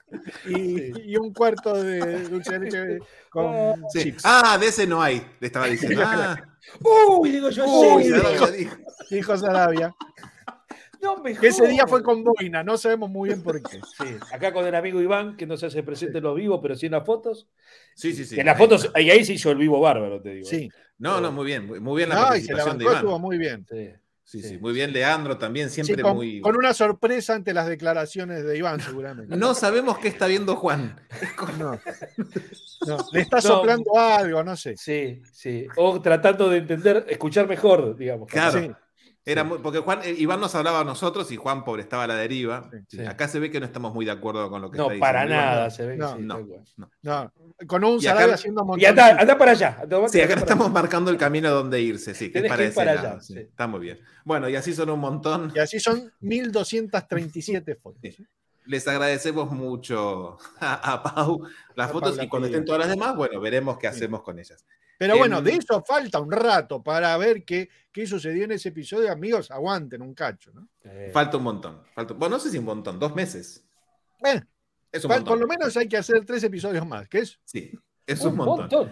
[0.47, 2.99] y, y un cuarto de dulce de leche
[3.29, 4.03] con Sí.
[4.03, 4.23] chips.
[4.25, 6.01] Ah, de ese no hay, le estaba diciendo.
[6.05, 6.41] Ah,
[7.19, 8.09] Uy, digo yo, uy, sí.
[8.11, 8.75] Ya dijo.
[9.09, 9.93] Dijo Sarabia.
[11.01, 13.81] No ese día fue con boina, no sabemos muy bien por qué.
[13.97, 16.75] Sí, acá con el amigo Iván, que no se hace presente en los vivos, pero
[16.75, 17.49] sí en las fotos.
[17.93, 18.39] Sí, sí, sí.
[18.39, 20.47] En las fotos, y ahí se hizo el vivo bárbaro, te digo.
[20.47, 20.69] Sí.
[20.99, 22.95] No, no, muy bien, muy- bien la No, y se la participación de bancó, Iván.
[22.95, 23.65] estuvo muy bien.
[23.69, 23.89] Sí.
[24.33, 24.57] Sí, sí, Sí.
[24.57, 26.41] muy bien, Leandro también, Sí, siempre con, muy.
[26.41, 29.35] con una sorpresa ante las declaraciones de Iván, seguramente.
[29.37, 30.99] No sabemos qué está viendo Juan.
[31.59, 31.79] No.
[32.87, 33.41] No, Le está No.
[33.43, 34.75] soplando algo, no sé.
[34.75, 35.67] Sí, sí.
[35.77, 38.27] O tratando de entender, escuchar mejor, digamos.
[38.27, 38.75] Claro.
[39.25, 39.31] Sí.
[39.31, 42.07] Era muy- porque Juan, eh, Iván nos hablaba a nosotros y Juan, pobre, estaba a
[42.07, 42.69] la deriva.
[42.89, 43.05] Sí, sí.
[43.05, 45.05] Acá se ve que no estamos muy de acuerdo con lo que No, está diciendo.
[45.13, 45.37] para Iván.
[45.37, 45.93] nada se ve.
[45.93, 46.45] que No, sí, no.
[46.45, 46.63] cual.
[47.03, 47.33] No,
[47.67, 48.89] con un Y acá- haciendo un Y montón.
[48.89, 49.77] anda, anda para allá.
[49.81, 50.73] anda- Sí, acá estamos allá.
[50.73, 53.21] marcando el camino donde irse, sí, que es para que ir ese para lado, allá,
[53.21, 53.39] sí, sí.
[53.39, 53.99] Está muy bien.
[54.25, 55.53] Bueno, y así son un montón.
[55.55, 57.99] Y así son 1237 fotos.
[58.01, 58.17] Sí.
[58.65, 61.41] Les agradecemos mucho a, a Pau
[61.75, 64.39] las A fotos Paula y cuando estén todas las demás, bueno, veremos qué hacemos con
[64.39, 64.65] ellas.
[65.03, 68.69] Pero bueno, Em, de eso falta un rato para ver qué, qué sucedió en ese
[68.69, 69.11] episodio.
[69.11, 70.69] Amigos, aguanten un cacho, ¿no?
[70.81, 71.81] Eh, Falta un montón.
[71.93, 73.65] Falta, bueno, no sé si un montón, dos meses.
[74.21, 74.47] Bueno,
[74.93, 75.25] montón.
[75.25, 77.69] por lo menos hay que hacer tres episodios más, que es Sí,
[78.07, 78.57] es un un montón.
[78.69, 78.91] montón.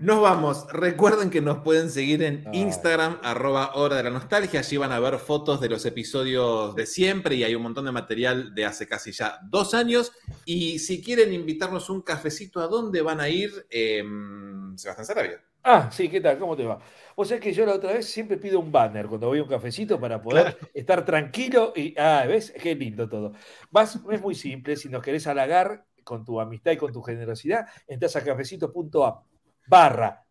[0.00, 0.66] Nos vamos.
[0.72, 2.50] Recuerden que nos pueden seguir en Ah.
[2.52, 4.60] Instagram, arroba hora de la nostalgia.
[4.60, 7.92] Allí van a ver fotos de los episodios de siempre y hay un montón de
[7.92, 10.12] material de hace casi ya dos años.
[10.44, 13.50] Y si quieren invitarnos un cafecito, ¿a dónde van a ir?
[13.70, 15.44] Em, Sebastián Sarabia.
[15.64, 16.38] Ah, sí, ¿qué tal?
[16.38, 16.78] ¿Cómo te va?
[17.16, 19.48] O sea que yo la otra vez siempre pido un banner cuando voy a un
[19.48, 21.94] cafecito para poder estar tranquilo y.
[21.98, 22.54] Ah, ¿ves?
[22.62, 23.32] Qué lindo todo.
[23.70, 27.66] Vas, es muy simple, si nos querés halagar con tu amistad y con tu generosidad,
[27.86, 29.26] entras a cafecito.app
[29.66, 30.24] barra.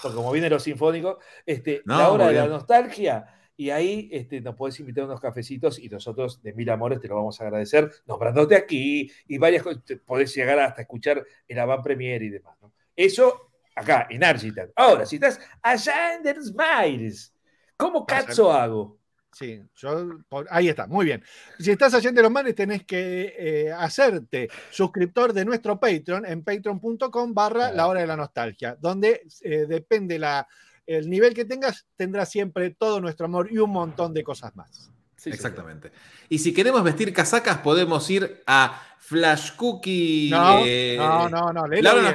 [0.00, 3.26] Porque como viene lo sinfónico, este, No, la hora de la nostalgia.
[3.56, 7.08] Y ahí este, nos podés invitar a unos cafecitos y nosotros de mil amores te
[7.08, 9.82] lo vamos a agradecer nombrándote aquí y varias cosas.
[10.06, 12.56] Podés llegar hasta escuchar el avant premier y demás.
[12.62, 12.72] ¿no?
[12.94, 14.70] Eso acá, en Argitan.
[14.76, 17.34] Ahora, si estás allá en Der Smiles,
[17.76, 18.99] ¿cómo cazzo hago?
[19.32, 21.22] Sí, yo, por- ahí está, muy bien.
[21.58, 27.32] Si estás haciendo los manes, tenés que eh, hacerte suscriptor de nuestro Patreon en patreon.com
[27.32, 30.46] barra la hora de la nostalgia, donde eh, depende la,
[30.86, 34.90] el nivel que tengas, tendrás siempre todo nuestro amor y un montón de cosas más.
[35.16, 35.92] Sí, Exactamente.
[36.28, 40.30] Y si queremos vestir casacas, podemos ir a Flash Cookie.
[40.30, 41.66] No, eh, no, no, no.
[41.68, 42.14] léelo bien.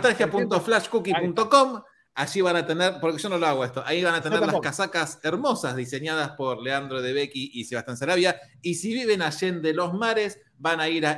[2.18, 4.60] Allí van a tener, porque yo no lo hago esto, ahí van a tener las
[4.62, 8.40] casacas hermosas diseñadas por Leandro de Becky y Sebastián Sarabia.
[8.62, 11.18] Y si viven allende los mares, van a ir a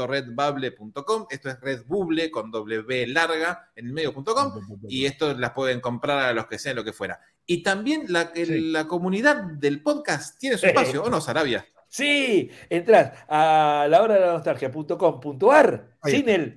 [0.00, 1.26] lhdln.redbubble.com.
[1.30, 4.78] Esto es Redbubble con W larga en el medio.com.
[4.88, 7.20] Y esto las pueden comprar a los que sean lo que fuera.
[7.46, 8.60] Y también la, el- Sí.
[8.70, 11.66] la comunidad del podcast tiene su espacio, ¿o no, Sarabia?
[11.88, 16.56] Sí, entras a la hora de la nostalgia.com.ar sin el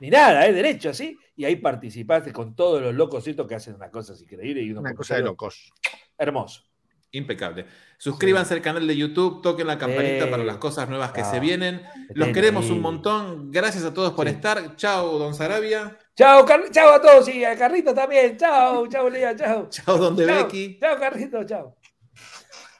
[0.00, 3.74] ni nada, es derecho así, y ahí participaste con todos los locos estos que hacen
[3.74, 5.72] unas cosas increíbles y unos Una cosa de locos.
[6.18, 6.70] hermosos.
[7.12, 7.64] Impecable.
[7.98, 10.30] Suscríbanse al canal de YouTube, toquen la campanita Sí.
[10.30, 11.82] para las cosas nuevas que Ah, se vienen.
[12.14, 13.50] Los queremos un montón.
[13.52, 14.34] Gracias a todos por Sí.
[14.34, 14.76] estar.
[14.76, 15.96] Chao, don Sarabia.
[16.16, 18.36] Chao, chao a todos y a Carrito también.
[18.36, 19.68] Chao, chao, Lea, chao.
[19.70, 20.78] Chao, don de Chao, Becky.
[20.80, 21.76] chao, Carrito, chao.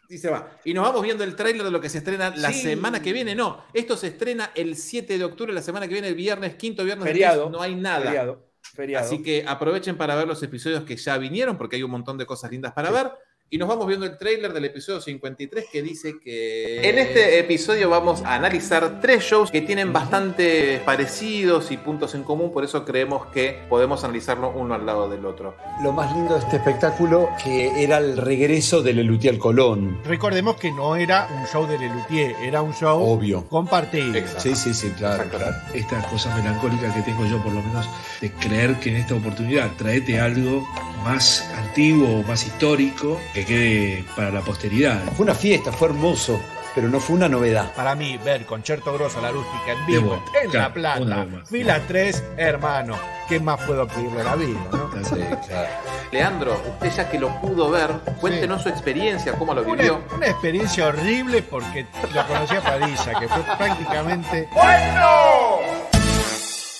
[0.09, 0.51] Y se va.
[0.65, 2.63] Y nos vamos viendo el tráiler de lo que se estrena la Sí.
[2.63, 3.35] semana que viene.
[3.35, 6.85] No, esto se estrena el 7 de octubre, la semana que viene, el viernes, quinto
[6.85, 7.45] viernes Feriado.
[7.45, 8.05] mes, No hay nada.
[8.05, 8.46] Feriado.
[8.77, 9.05] Feriado.
[9.05, 12.27] Así que aprovechen para ver los episodios que ya vinieron, porque hay un montón de
[12.27, 13.11] cosas lindas para ver.
[13.49, 17.89] Y nos vamos viendo el tráiler del episodio 53 que dice que en este episodio
[17.89, 22.85] vamos a analizar tres shows que tienen bastante parecidos y puntos en común, por eso
[22.85, 25.55] creemos que podemos analizarlo uno al lado del otro.
[25.81, 30.01] Lo más lindo de este espectáculo que era el regreso de Lelutier al Colón.
[30.05, 33.47] Recordemos que no era un show de Lelutier, era un show Obvio.
[33.49, 34.13] compartido.
[34.17, 34.41] Exacto.
[34.41, 35.55] Sí, sí, sí, claro, claro.
[35.73, 37.89] Esta cosa melancólica que tengo yo por lo menos
[38.21, 40.67] de creer que en esta oportunidad traete algo
[41.05, 44.99] más antiguo o más histórico que quede para la posteridad.
[45.15, 46.41] Fue una fiesta, fue hermoso,
[46.75, 47.71] pero no fue una novedad.
[47.75, 52.25] Para mí, ver Concerto Grosso, la rústica en vivo, en claro, La Plata, fila 3,
[52.39, 52.97] hermano.
[53.29, 54.59] ¿Qué más puedo pedirle a la vida?
[54.73, 54.91] no?
[55.05, 55.69] Sí, claro.
[56.13, 60.03] Leandro, usted ya que lo pudo ver, cuéntenos su experiencia, cómo lo vivió.
[60.15, 61.85] una experiencia horrible porque
[62.15, 64.49] lo conocí a Padilla, que fue prácticamente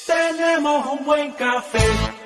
[0.07, 1.85] Tenemos un buen café